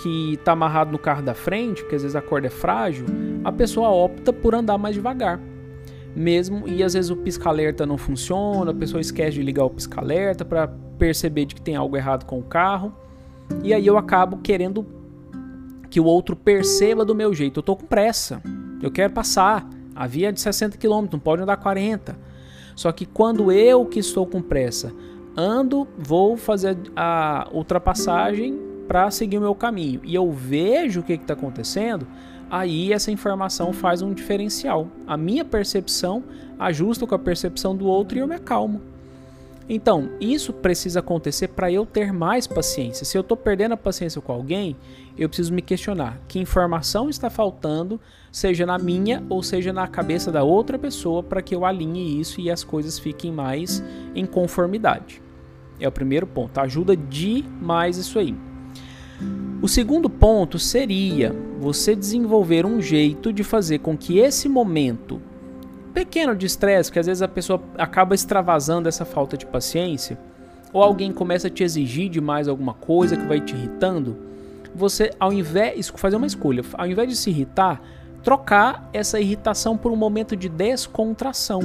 Que 0.01 0.33
está 0.33 0.51
amarrado 0.51 0.91
no 0.91 0.99
carro 0.99 1.23
da 1.23 1.33
frente, 1.33 1.81
porque 1.81 1.95
às 1.95 2.03
vezes 2.03 2.15
a 2.15 2.21
corda 2.21 2.47
é 2.47 2.49
frágil, 2.49 3.05
a 3.43 3.51
pessoa 3.51 3.89
opta 3.89 4.31
por 4.31 4.53
andar 4.53 4.77
mais 4.77 4.95
devagar. 4.95 5.39
Mesmo, 6.15 6.67
e 6.67 6.83
às 6.83 6.93
vezes 6.93 7.11
o 7.11 7.15
pisca-alerta 7.15 7.85
não 7.85 7.97
funciona, 7.97 8.71
a 8.71 8.73
pessoa 8.73 8.99
esquece 8.99 9.33
de 9.33 9.43
ligar 9.43 9.65
o 9.65 9.69
pisca-alerta 9.69 10.43
para 10.43 10.67
perceber 10.97 11.45
de 11.45 11.55
que 11.55 11.61
tem 11.61 11.75
algo 11.75 11.95
errado 11.95 12.25
com 12.25 12.39
o 12.39 12.43
carro. 12.43 12.93
E 13.63 13.73
aí 13.73 13.85
eu 13.85 13.97
acabo 13.97 14.37
querendo 14.37 14.85
que 15.89 15.99
o 15.99 16.05
outro 16.05 16.35
perceba 16.35 17.05
do 17.05 17.15
meu 17.15 17.33
jeito. 17.33 17.59
Eu 17.59 17.63
tô 17.63 17.75
com 17.75 17.85
pressa. 17.85 18.41
Eu 18.81 18.91
quero 18.91 19.13
passar. 19.13 19.67
A 19.95 20.05
via 20.05 20.29
é 20.29 20.31
de 20.31 20.39
60 20.39 20.77
km, 20.77 21.07
não 21.11 21.19
pode 21.19 21.41
andar 21.41 21.57
40. 21.57 22.17
Só 22.75 22.91
que 22.91 23.05
quando 23.05 23.51
eu 23.51 23.85
que 23.85 23.99
estou 23.99 24.27
com 24.27 24.41
pressa 24.41 24.93
ando, 25.35 25.87
vou 25.97 26.37
fazer 26.37 26.77
a 26.95 27.47
ultrapassagem 27.51 28.59
para 28.87 29.11
seguir 29.11 29.37
o 29.37 29.41
meu 29.41 29.55
caminho 29.55 30.01
e 30.03 30.15
eu 30.15 30.31
vejo 30.31 31.01
o 31.01 31.03
que 31.03 31.13
está 31.13 31.33
acontecendo, 31.33 32.07
aí 32.49 32.93
essa 32.93 33.11
informação 33.11 33.73
faz 33.73 34.01
um 34.01 34.13
diferencial. 34.13 34.87
A 35.05 35.17
minha 35.17 35.43
percepção 35.43 36.23
ajusta 36.57 37.05
com 37.05 37.15
a 37.15 37.19
percepção 37.19 37.75
do 37.75 37.85
outro 37.85 38.17
e 38.17 38.21
eu 38.21 38.27
me 38.27 38.35
acalmo. 38.35 38.81
Então, 39.69 40.11
isso 40.21 40.53
precisa 40.53 41.01
acontecer 41.01 41.49
para 41.49 41.69
eu 41.69 41.85
ter 41.85 42.13
mais 42.13 42.47
paciência. 42.47 43.05
Se 43.05 43.17
eu 43.17 43.21
estou 43.21 43.35
perdendo 43.35 43.73
a 43.73 43.77
paciência 43.77 44.21
com 44.21 44.31
alguém, 44.31 44.77
eu 45.17 45.27
preciso 45.27 45.53
me 45.53 45.61
questionar 45.61 46.21
que 46.25 46.39
informação 46.39 47.09
está 47.09 47.29
faltando, 47.29 47.99
seja 48.31 48.65
na 48.65 48.77
minha 48.77 49.21
ou 49.29 49.43
seja 49.43 49.73
na 49.73 49.85
cabeça 49.85 50.31
da 50.31 50.41
outra 50.41 50.79
pessoa, 50.79 51.21
para 51.21 51.41
que 51.41 51.53
eu 51.53 51.65
alinhe 51.65 52.17
isso 52.17 52.39
e 52.39 52.49
as 52.49 52.63
coisas 52.63 52.97
fiquem 52.97 53.29
mais 53.29 53.83
em 54.15 54.25
conformidade. 54.25 55.21
É 55.79 55.87
o 55.87 55.91
primeiro 55.91 56.25
ponto. 56.25 56.57
Ajuda 56.59 56.95
demais 56.95 57.97
isso 57.97 58.17
aí. 58.19 58.46
O 59.61 59.67
segundo 59.67 60.09
ponto 60.09 60.59
seria 60.59 61.35
você 61.59 61.95
desenvolver 61.95 62.65
um 62.65 62.79
jeito 62.81 63.33
de 63.33 63.43
fazer 63.43 63.79
com 63.79 63.97
que 63.97 64.19
esse 64.19 64.47
momento 64.47 65.19
pequeno 65.93 66.35
de 66.35 66.45
estresse, 66.45 66.91
que 66.91 66.99
às 66.99 67.07
vezes 67.07 67.23
a 67.23 67.27
pessoa 67.27 67.59
acaba 67.77 68.13
extravasando 68.13 68.87
essa 68.87 69.03
falta 69.03 69.35
de 69.35 69.47
paciência, 69.47 70.17
ou 70.71 70.83
alguém 70.83 71.11
começa 71.11 71.47
a 71.47 71.49
te 71.49 71.63
exigir 71.63 72.09
demais 72.09 72.47
alguma 72.47 72.73
coisa 72.73 73.17
que 73.17 73.25
vai 73.25 73.41
te 73.41 73.55
irritando, 73.55 74.15
você, 74.75 75.11
ao 75.19 75.33
invés 75.33 75.87
de 75.87 75.99
fazer 75.99 76.17
uma 76.17 76.27
escolha, 76.27 76.63
ao 76.73 76.85
invés 76.85 77.09
de 77.09 77.15
se 77.15 77.31
irritar, 77.31 77.81
trocar 78.23 78.87
essa 78.93 79.19
irritação 79.19 79.75
por 79.75 79.91
um 79.91 79.95
momento 79.95 80.35
de 80.35 80.47
descontração, 80.47 81.61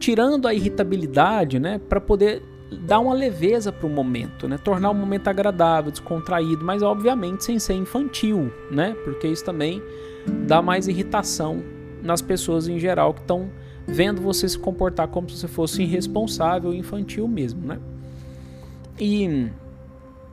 tirando 0.00 0.48
a 0.48 0.54
irritabilidade, 0.54 1.60
né, 1.60 1.78
para 1.78 2.00
poder 2.00 2.42
dar 2.70 2.98
uma 2.98 3.14
leveza 3.14 3.70
para 3.70 3.86
o 3.86 3.90
momento, 3.90 4.48
né, 4.48 4.58
tornar 4.58 4.90
o 4.90 4.94
momento 4.94 5.28
agradável, 5.28 5.90
descontraído, 5.90 6.64
mas 6.64 6.82
obviamente 6.82 7.44
sem 7.44 7.58
ser 7.58 7.74
infantil, 7.74 8.52
né, 8.70 8.96
porque 9.04 9.28
isso 9.28 9.44
também 9.44 9.82
dá 10.46 10.62
mais 10.62 10.88
irritação 10.88 11.62
nas 12.02 12.20
pessoas 12.22 12.66
em 12.68 12.78
geral 12.78 13.14
que 13.14 13.20
estão 13.20 13.50
vendo 13.86 14.20
você 14.20 14.48
se 14.48 14.58
comportar 14.58 15.08
como 15.08 15.28
se 15.28 15.36
você 15.36 15.48
fosse 15.48 15.82
irresponsável, 15.82 16.72
infantil 16.72 17.28
mesmo, 17.28 17.66
né? 17.66 17.78
E 18.98 19.48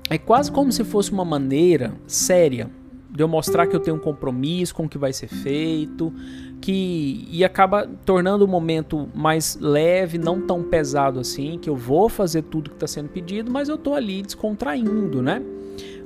É 0.10 0.18
quase 0.18 0.52
como 0.52 0.72
se 0.74 0.84
fosse 0.84 1.12
uma 1.12 1.24
maneira 1.24 1.94
séria 2.06 2.70
de 3.10 3.24
eu 3.24 3.28
mostrar 3.28 3.68
que 3.68 3.76
eu 3.76 3.80
tenho 3.80 3.96
um 3.96 4.00
compromisso 4.00 4.76
com 4.76 4.84
o 4.84 4.90
que 4.90 4.98
vai 4.98 5.14
ser 5.14 5.28
feito, 5.28 6.14
que 6.62 7.28
e 7.32 7.44
acaba 7.44 7.90
tornando 8.06 8.46
o 8.46 8.48
momento 8.48 9.10
mais 9.16 9.58
leve, 9.60 10.20
não 10.20 10.40
tão 10.40 10.62
pesado 10.62 11.20
assim, 11.20 11.58
que 11.58 11.68
eu 11.68 11.76
vou 11.76 12.08
fazer 12.08 12.44
tudo 12.44 12.70
que 12.70 12.76
está 12.76 12.88
sendo 12.88 13.10
pedido, 13.10 13.52
mas 13.52 13.68
eu 13.68 13.76
estou 13.76 13.96
ali 13.96 14.22
descontraindo, 14.22 15.24
né? 15.24 15.42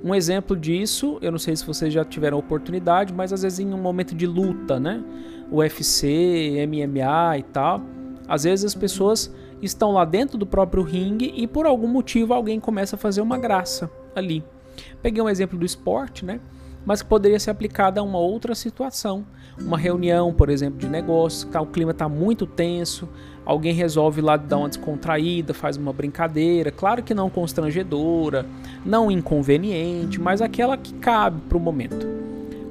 Um 0.01 0.15
exemplo 0.15 0.55
disso, 0.55 1.17
eu 1.21 1.31
não 1.31 1.39
sei 1.39 1.55
se 1.55 1.65
vocês 1.65 1.93
já 1.93 2.05
tiveram 2.05 2.37
oportunidade, 2.37 3.13
mas 3.13 3.33
às 3.33 3.41
vezes 3.41 3.59
em 3.59 3.73
um 3.73 3.77
momento 3.77 4.15
de 4.15 4.25
luta, 4.25 4.79
né? 4.79 5.03
UFC, 5.51 6.65
MMA 6.67 7.39
e 7.39 7.43
tal, 7.43 7.81
às 8.27 8.43
vezes 8.43 8.65
as 8.65 8.75
pessoas 8.75 9.33
estão 9.61 9.91
lá 9.91 10.05
dentro 10.05 10.37
do 10.37 10.45
próprio 10.45 10.83
ringue 10.83 11.33
e 11.35 11.47
por 11.47 11.65
algum 11.65 11.87
motivo 11.87 12.33
alguém 12.33 12.59
começa 12.59 12.95
a 12.95 12.99
fazer 12.99 13.21
uma 13.21 13.37
graça 13.37 13.89
ali. 14.15 14.43
Peguei 15.01 15.21
um 15.21 15.29
exemplo 15.29 15.57
do 15.57 15.65
esporte, 15.65 16.23
né? 16.23 16.39
Mas 16.85 17.01
que 17.01 17.09
poderia 17.09 17.39
ser 17.39 17.49
aplicada 17.49 17.99
a 17.99 18.03
uma 18.03 18.19
outra 18.19 18.53
situação 18.53 19.25
uma 19.59 19.77
reunião, 19.77 20.33
por 20.33 20.49
exemplo, 20.49 20.77
de 20.79 20.87
negócios, 20.87 21.45
tá, 21.45 21.61
o 21.61 21.65
clima 21.65 21.91
está 21.91 22.09
muito 22.09 22.45
tenso, 22.45 23.07
alguém 23.45 23.73
resolve 23.73 24.21
lá 24.21 24.35
dar 24.35 24.57
uma 24.57 24.69
descontraída, 24.69 25.53
faz 25.53 25.77
uma 25.77 25.93
brincadeira, 25.93 26.71
claro 26.71 27.03
que 27.03 27.13
não 27.13 27.29
constrangedora, 27.29 28.45
não 28.85 29.09
inconveniente, 29.09 30.19
mas 30.19 30.41
aquela 30.41 30.75
que 30.77 30.93
cabe 30.95 31.41
para 31.47 31.57
o 31.57 31.61
momento. 31.61 32.05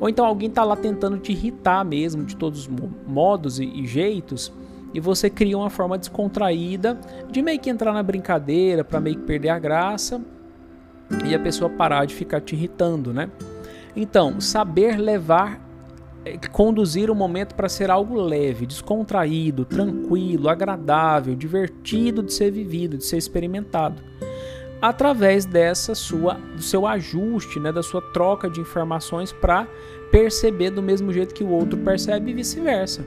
Ou 0.01 0.09
então 0.09 0.27
alguém 0.27 0.49
está 0.49 0.65
lá 0.65 0.77
tentando 0.77 1.19
te 1.19 1.33
irritar 1.33 1.85
mesmo, 1.85 2.25
de 2.25 2.37
todos 2.37 2.61
os 2.61 2.71
modos 3.07 3.59
e, 3.59 3.65
e 3.65 3.87
jeitos, 3.87 4.53
e 4.93 5.01
você 5.01 5.29
cria 5.29 5.57
uma 5.57 5.71
forma 5.71 5.99
descontraída 5.99 6.99
de 7.31 7.43
meio 7.43 7.59
que 7.59 7.71
entrar 7.71 7.93
na 7.93 8.03
brincadeira, 8.03 8.85
para 8.85 9.01
meio 9.01 9.17
que 9.17 9.23
perder 9.23 9.49
a 9.49 9.59
graça 9.59 10.21
e 11.25 11.35
a 11.35 11.39
pessoa 11.39 11.69
parar 11.69 12.05
de 12.05 12.15
ficar 12.15 12.41
te 12.41 12.55
irritando, 12.55 13.13
né? 13.13 13.29
Então, 13.97 14.41
saber 14.41 14.97
levar 14.97 15.61
conduzir 16.51 17.11
o 17.11 17.15
momento 17.15 17.55
para 17.55 17.69
ser 17.69 17.91
algo 17.91 18.21
leve, 18.21 18.67
descontraído, 18.67 19.65
tranquilo, 19.65 20.49
agradável, 20.49 21.35
divertido 21.35 22.23
de 22.23 22.33
ser 22.33 22.51
vivido, 22.51 22.97
de 22.97 23.05
ser 23.05 23.19
experimentado. 23.19 24.03
Através 24.81 25.45
dessa 25.45 25.95
sua 25.95 26.35
do 26.35 26.63
seu 26.63 26.87
ajuste, 26.87 27.59
né, 27.59 27.73
da 27.73 27.83
sua 27.83 28.03
troca 28.03 28.51
de 28.51 28.61
informações 28.61 29.33
para 29.33 29.67
perceber 30.11 30.71
do 30.71 30.83
mesmo 30.83 31.13
jeito 31.13 31.35
que 31.35 31.45
o 31.45 31.49
outro 31.49 31.79
percebe 31.79 32.31
e 32.31 32.35
vice-versa. 32.35 33.05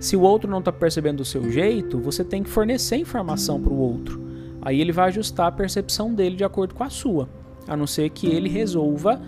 Se 0.00 0.16
o 0.16 0.20
outro 0.20 0.50
não 0.50 0.58
está 0.58 0.72
percebendo 0.72 1.18
do 1.18 1.24
seu 1.24 1.50
jeito, 1.50 1.98
você 1.98 2.22
tem 2.24 2.42
que 2.42 2.50
fornecer 2.50 2.96
informação 2.96 3.60
para 3.60 3.72
o 3.72 3.78
outro. 3.78 4.20
Aí 4.60 4.80
ele 4.80 4.92
vai 4.92 5.08
ajustar 5.08 5.46
a 5.46 5.52
percepção 5.52 6.12
dele 6.12 6.36
de 6.36 6.44
acordo 6.44 6.74
com 6.74 6.84
a 6.84 6.90
sua, 6.90 7.28
a 7.68 7.76
não 7.76 7.86
ser 7.86 8.10
que 8.10 8.26
ele 8.26 8.48
resolva 8.48 9.20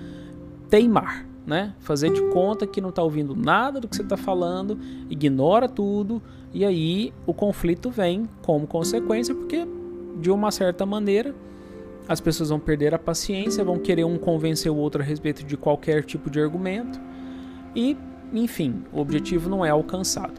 teimar 0.69 1.28
né? 1.49 1.73
Fazer 1.81 2.13
de 2.13 2.21
conta 2.29 2.67
que 2.67 2.79
não 2.79 2.91
está 2.91 3.03
ouvindo 3.03 3.35
nada 3.35 3.81
do 3.81 3.89
que 3.89 3.97
você 3.97 4.03
está 4.03 4.19
falando, 4.19 4.79
ignora 5.09 5.67
tudo 5.67 6.23
e 6.53 6.63
aí 6.63 7.11
o 7.27 7.33
conflito 7.33 7.91
vem 7.91 8.29
como 8.43 8.67
consequência, 8.67 9.35
porque 9.35 9.67
de 10.21 10.31
uma 10.31 10.51
certa 10.51 10.85
maneira 10.85 11.35
as 12.07 12.21
pessoas 12.21 12.51
vão 12.51 12.61
perder 12.61 12.95
a 12.95 12.99
paciência, 12.99 13.65
vão 13.65 13.79
querer 13.79 14.05
um 14.05 14.19
convencer 14.19 14.71
o 14.71 14.77
outro 14.77 15.01
a 15.01 15.05
respeito 15.05 15.43
de 15.43 15.57
qualquer 15.57 16.05
tipo 16.05 16.29
de 16.29 16.39
argumento 16.39 17.01
e, 17.75 17.97
enfim, 18.31 18.83
o 18.93 19.01
objetivo 19.01 19.49
não 19.49 19.65
é 19.65 19.71
alcançado. 19.71 20.39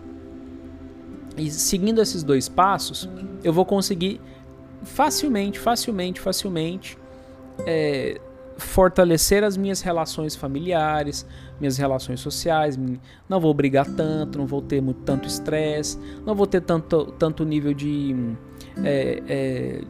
E 1.35 1.49
seguindo 1.49 2.01
esses 2.01 2.21
dois 2.21 2.47
passos, 2.47 3.09
eu 3.43 3.51
vou 3.51 3.65
conseguir 3.65 4.21
facilmente, 4.83 5.57
facilmente, 5.57 6.19
facilmente 6.19 6.97
é, 7.65 8.21
fortalecer 8.59 9.43
as 9.43 9.57
minhas 9.57 9.81
relações 9.81 10.35
familiares, 10.35 11.25
minhas 11.59 11.77
relações 11.77 12.19
sociais. 12.19 12.77
Não 13.27 13.39
vou 13.39 13.53
brigar 13.53 13.85
tanto, 13.85 14.37
não 14.37 14.45
vou 14.45 14.61
ter 14.61 14.81
muito 14.81 15.01
tanto 15.01 15.27
estresse, 15.27 15.97
não 16.25 16.35
vou 16.35 16.45
ter 16.45 16.61
tanto, 16.61 17.05
tanto 17.17 17.43
nível 17.43 17.73
de, 17.73 18.15
é, 18.83 19.23
é, 19.27 19.81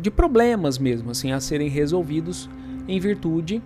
de 0.00 0.10
problemas 0.10 0.78
mesmo, 0.78 1.10
assim, 1.10 1.32
a 1.32 1.40
serem 1.40 1.68
resolvidos 1.68 2.48
em 2.86 2.98
virtude 2.98 3.62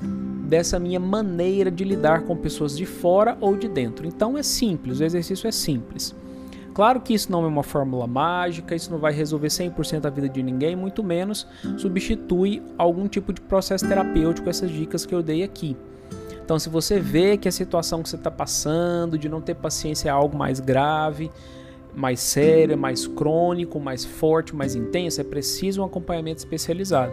dessa 0.49 0.79
minha 0.79 0.99
maneira 0.99 1.71
de 1.71 1.85
lidar 1.85 2.23
com 2.23 2.37
pessoas 2.37 2.77
de 2.77 2.85
fora 2.85 3.39
ou 3.41 3.57
de 3.57 3.69
dentro. 3.69 4.07
Então 4.07 4.37
é 4.37 4.43
simples, 4.43 5.01
o 5.01 5.05
exercício 5.05 5.47
é 5.47 5.53
simples. 5.53 6.15
Claro 6.75 7.01
que 7.01 7.13
isso 7.13 7.31
não 7.31 7.45
é 7.45 7.47
uma 7.47 7.63
fórmula 7.63 8.07
mágica, 8.07 8.75
isso 8.75 8.91
não 8.91 8.99
vai 8.99 9.13
resolver 9.13 9.49
100% 9.49 10.07
a 10.07 10.11
vida 10.11 10.29
de 10.29 10.43
ninguém, 10.43 10.75
muito 10.75 11.03
menos 11.05 11.47
substitui 11.77 12.63
algum 12.79 13.07
tipo 13.07 13.33
de 13.33 13.41
processo 13.41 13.87
terapêutico, 13.87 14.49
essas 14.49 14.71
dicas 14.71 15.05
que 15.05 15.15
eu 15.15 15.23
dei 15.23 15.43
aqui. 15.43 15.77
Então, 16.45 16.59
se 16.59 16.69
você 16.69 16.99
vê 16.99 17.37
que 17.37 17.49
a 17.49 17.53
situação 17.53 18.03
que 18.03 18.09
você 18.09 18.17
está 18.17 18.31
passando, 18.31 19.17
de 19.17 19.29
não 19.29 19.41
ter 19.41 19.55
paciência, 19.55 20.09
é 20.09 20.13
algo 20.13 20.37
mais 20.37 20.61
grave, 20.61 21.31
mais 21.95 22.21
sério, 22.21 22.77
mais 22.77 23.07
crônico, 23.07 23.79
mais 23.79 24.05
forte, 24.05 24.55
mais 24.55 24.75
intenso, 24.75 25.21
é 25.21 25.25
preciso 25.25 25.83
um 25.83 25.85
acompanhamento 25.85 26.39
especializado. 26.39 27.13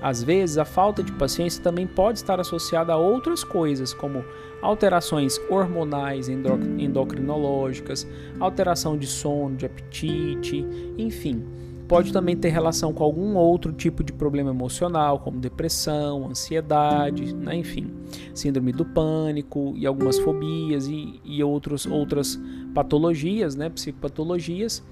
Às 0.00 0.22
vezes, 0.22 0.58
a 0.58 0.64
falta 0.64 1.02
de 1.02 1.12
paciência 1.12 1.62
também 1.62 1.86
pode 1.86 2.18
estar 2.18 2.38
associada 2.38 2.92
a 2.92 2.96
outras 2.96 3.42
coisas, 3.42 3.92
como 3.92 4.24
alterações 4.62 5.40
hormonais 5.48 6.28
endocrinológicas, 6.28 8.06
alteração 8.38 8.96
de 8.96 9.06
sono, 9.06 9.56
de 9.56 9.66
apetite, 9.66 10.64
enfim. 10.96 11.44
Pode 11.88 12.12
também 12.12 12.36
ter 12.36 12.50
relação 12.50 12.92
com 12.92 13.02
algum 13.02 13.34
outro 13.36 13.72
tipo 13.72 14.04
de 14.04 14.12
problema 14.12 14.50
emocional, 14.50 15.18
como 15.20 15.40
depressão, 15.40 16.28
ansiedade, 16.28 17.34
né? 17.34 17.56
enfim, 17.56 17.90
síndrome 18.34 18.72
do 18.72 18.84
pânico 18.84 19.72
e 19.74 19.86
algumas 19.86 20.18
fobias 20.18 20.86
e, 20.86 21.18
e 21.24 21.42
outros, 21.42 21.86
outras 21.86 22.38
patologias, 22.74 23.54
né? 23.54 23.70
psicopatologias. 23.70 24.84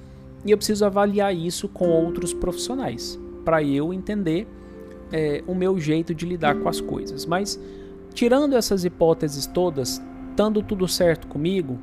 E 0.46 0.50
eu 0.50 0.56
preciso 0.56 0.86
avaliar 0.86 1.36
isso 1.36 1.68
com 1.68 1.86
outros 1.86 2.32
profissionais 2.32 3.20
para 3.44 3.62
eu 3.62 3.92
entender 3.92 4.48
é, 5.12 5.42
o 5.46 5.54
meu 5.54 5.78
jeito 5.78 6.14
de 6.14 6.26
lidar 6.26 6.56
com 6.56 6.68
as 6.68 6.80
coisas. 6.80 7.26
Mas 7.26 7.60
tirando 8.14 8.56
essas 8.56 8.84
hipóteses 8.84 9.46
todas, 9.46 10.02
estando 10.30 10.62
tudo 10.62 10.86
certo 10.86 11.26
comigo, 11.26 11.78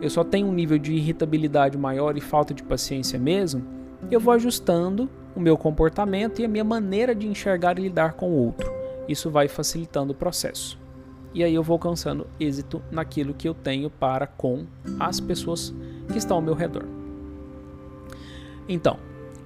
eu 0.00 0.10
só 0.10 0.22
tenho 0.22 0.46
um 0.46 0.52
nível 0.52 0.78
de 0.78 0.92
irritabilidade 0.92 1.78
maior 1.78 2.16
e 2.16 2.20
falta 2.20 2.52
de 2.52 2.62
paciência 2.62 3.18
mesmo, 3.18 3.64
eu 4.10 4.20
vou 4.20 4.32
ajustando 4.34 5.08
o 5.34 5.40
meu 5.40 5.56
comportamento 5.56 6.40
e 6.40 6.44
a 6.44 6.48
minha 6.48 6.64
maneira 6.64 7.14
de 7.14 7.26
enxergar 7.26 7.78
e 7.78 7.82
lidar 7.82 8.14
com 8.14 8.30
o 8.30 8.46
outro. 8.46 8.72
Isso 9.08 9.30
vai 9.30 9.48
facilitando 9.48 10.12
o 10.12 10.16
processo. 10.16 10.78
E 11.34 11.44
aí 11.44 11.54
eu 11.54 11.62
vou 11.62 11.74
alcançando 11.74 12.26
êxito 12.40 12.82
naquilo 12.90 13.34
que 13.34 13.48
eu 13.48 13.54
tenho 13.54 13.90
para 13.90 14.26
com 14.26 14.64
as 14.98 15.20
pessoas 15.20 15.74
que 16.10 16.18
estão 16.18 16.38
ao 16.38 16.42
meu 16.42 16.54
redor. 16.54 16.84
Então, 18.68 18.98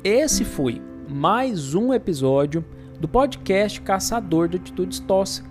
esse 0.05 0.45
foi 0.45 0.81
mais 1.09 1.75
um 1.75 1.93
episódio 1.93 2.65
do 3.01 3.09
podcast 3.09 3.81
Caçador 3.81 4.47
de 4.47 4.59
Atitudes 4.59 5.03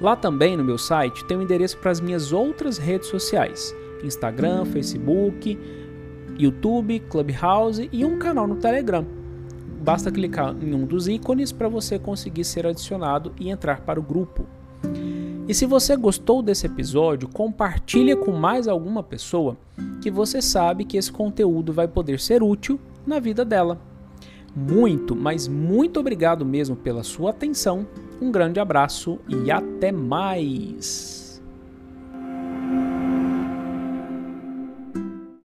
Lá 0.00 0.14
também 0.14 0.56
no 0.56 0.62
meu 0.62 0.78
site 0.78 1.24
tem 1.24 1.36
o 1.36 1.40
um 1.40 1.42
endereço 1.42 1.76
para 1.78 1.90
as 1.90 2.00
minhas 2.00 2.32
outras 2.32 2.78
redes 2.78 3.08
sociais: 3.08 3.74
Instagram, 4.04 4.64
Facebook, 4.66 5.58
YouTube, 6.38 7.00
Clubhouse 7.10 7.90
e 7.92 8.04
um 8.04 8.16
canal 8.18 8.46
no 8.46 8.54
Telegram. 8.56 9.04
Basta 9.82 10.12
clicar 10.12 10.54
em 10.62 10.72
um 10.74 10.86
dos 10.86 11.08
ícones 11.08 11.50
para 11.50 11.68
você 11.68 11.98
conseguir 11.98 12.44
ser 12.44 12.64
adicionado 12.66 13.32
e 13.40 13.50
entrar 13.50 13.80
para 13.80 13.98
o 13.98 14.02
grupo. 14.02 14.46
E 15.48 15.54
se 15.54 15.66
você 15.66 15.96
gostou 15.96 16.40
desse 16.40 16.66
episódio, 16.66 17.28
compartilhe 17.28 18.14
com 18.14 18.30
mais 18.32 18.68
alguma 18.68 19.02
pessoa 19.02 19.56
que 20.00 20.08
você 20.10 20.40
sabe 20.40 20.84
que 20.84 20.96
esse 20.96 21.10
conteúdo 21.10 21.72
vai 21.72 21.88
poder 21.88 22.20
ser 22.20 22.44
útil 22.44 22.78
na 23.06 23.18
vida 23.18 23.44
dela. 23.44 23.87
Muito, 24.58 25.14
mas 25.14 25.46
muito 25.46 26.00
obrigado 26.00 26.44
mesmo 26.44 26.74
pela 26.74 27.04
sua 27.04 27.30
atenção. 27.30 27.86
Um 28.20 28.32
grande 28.32 28.58
abraço 28.58 29.20
e 29.28 29.52
até 29.52 29.92
mais! 29.92 31.27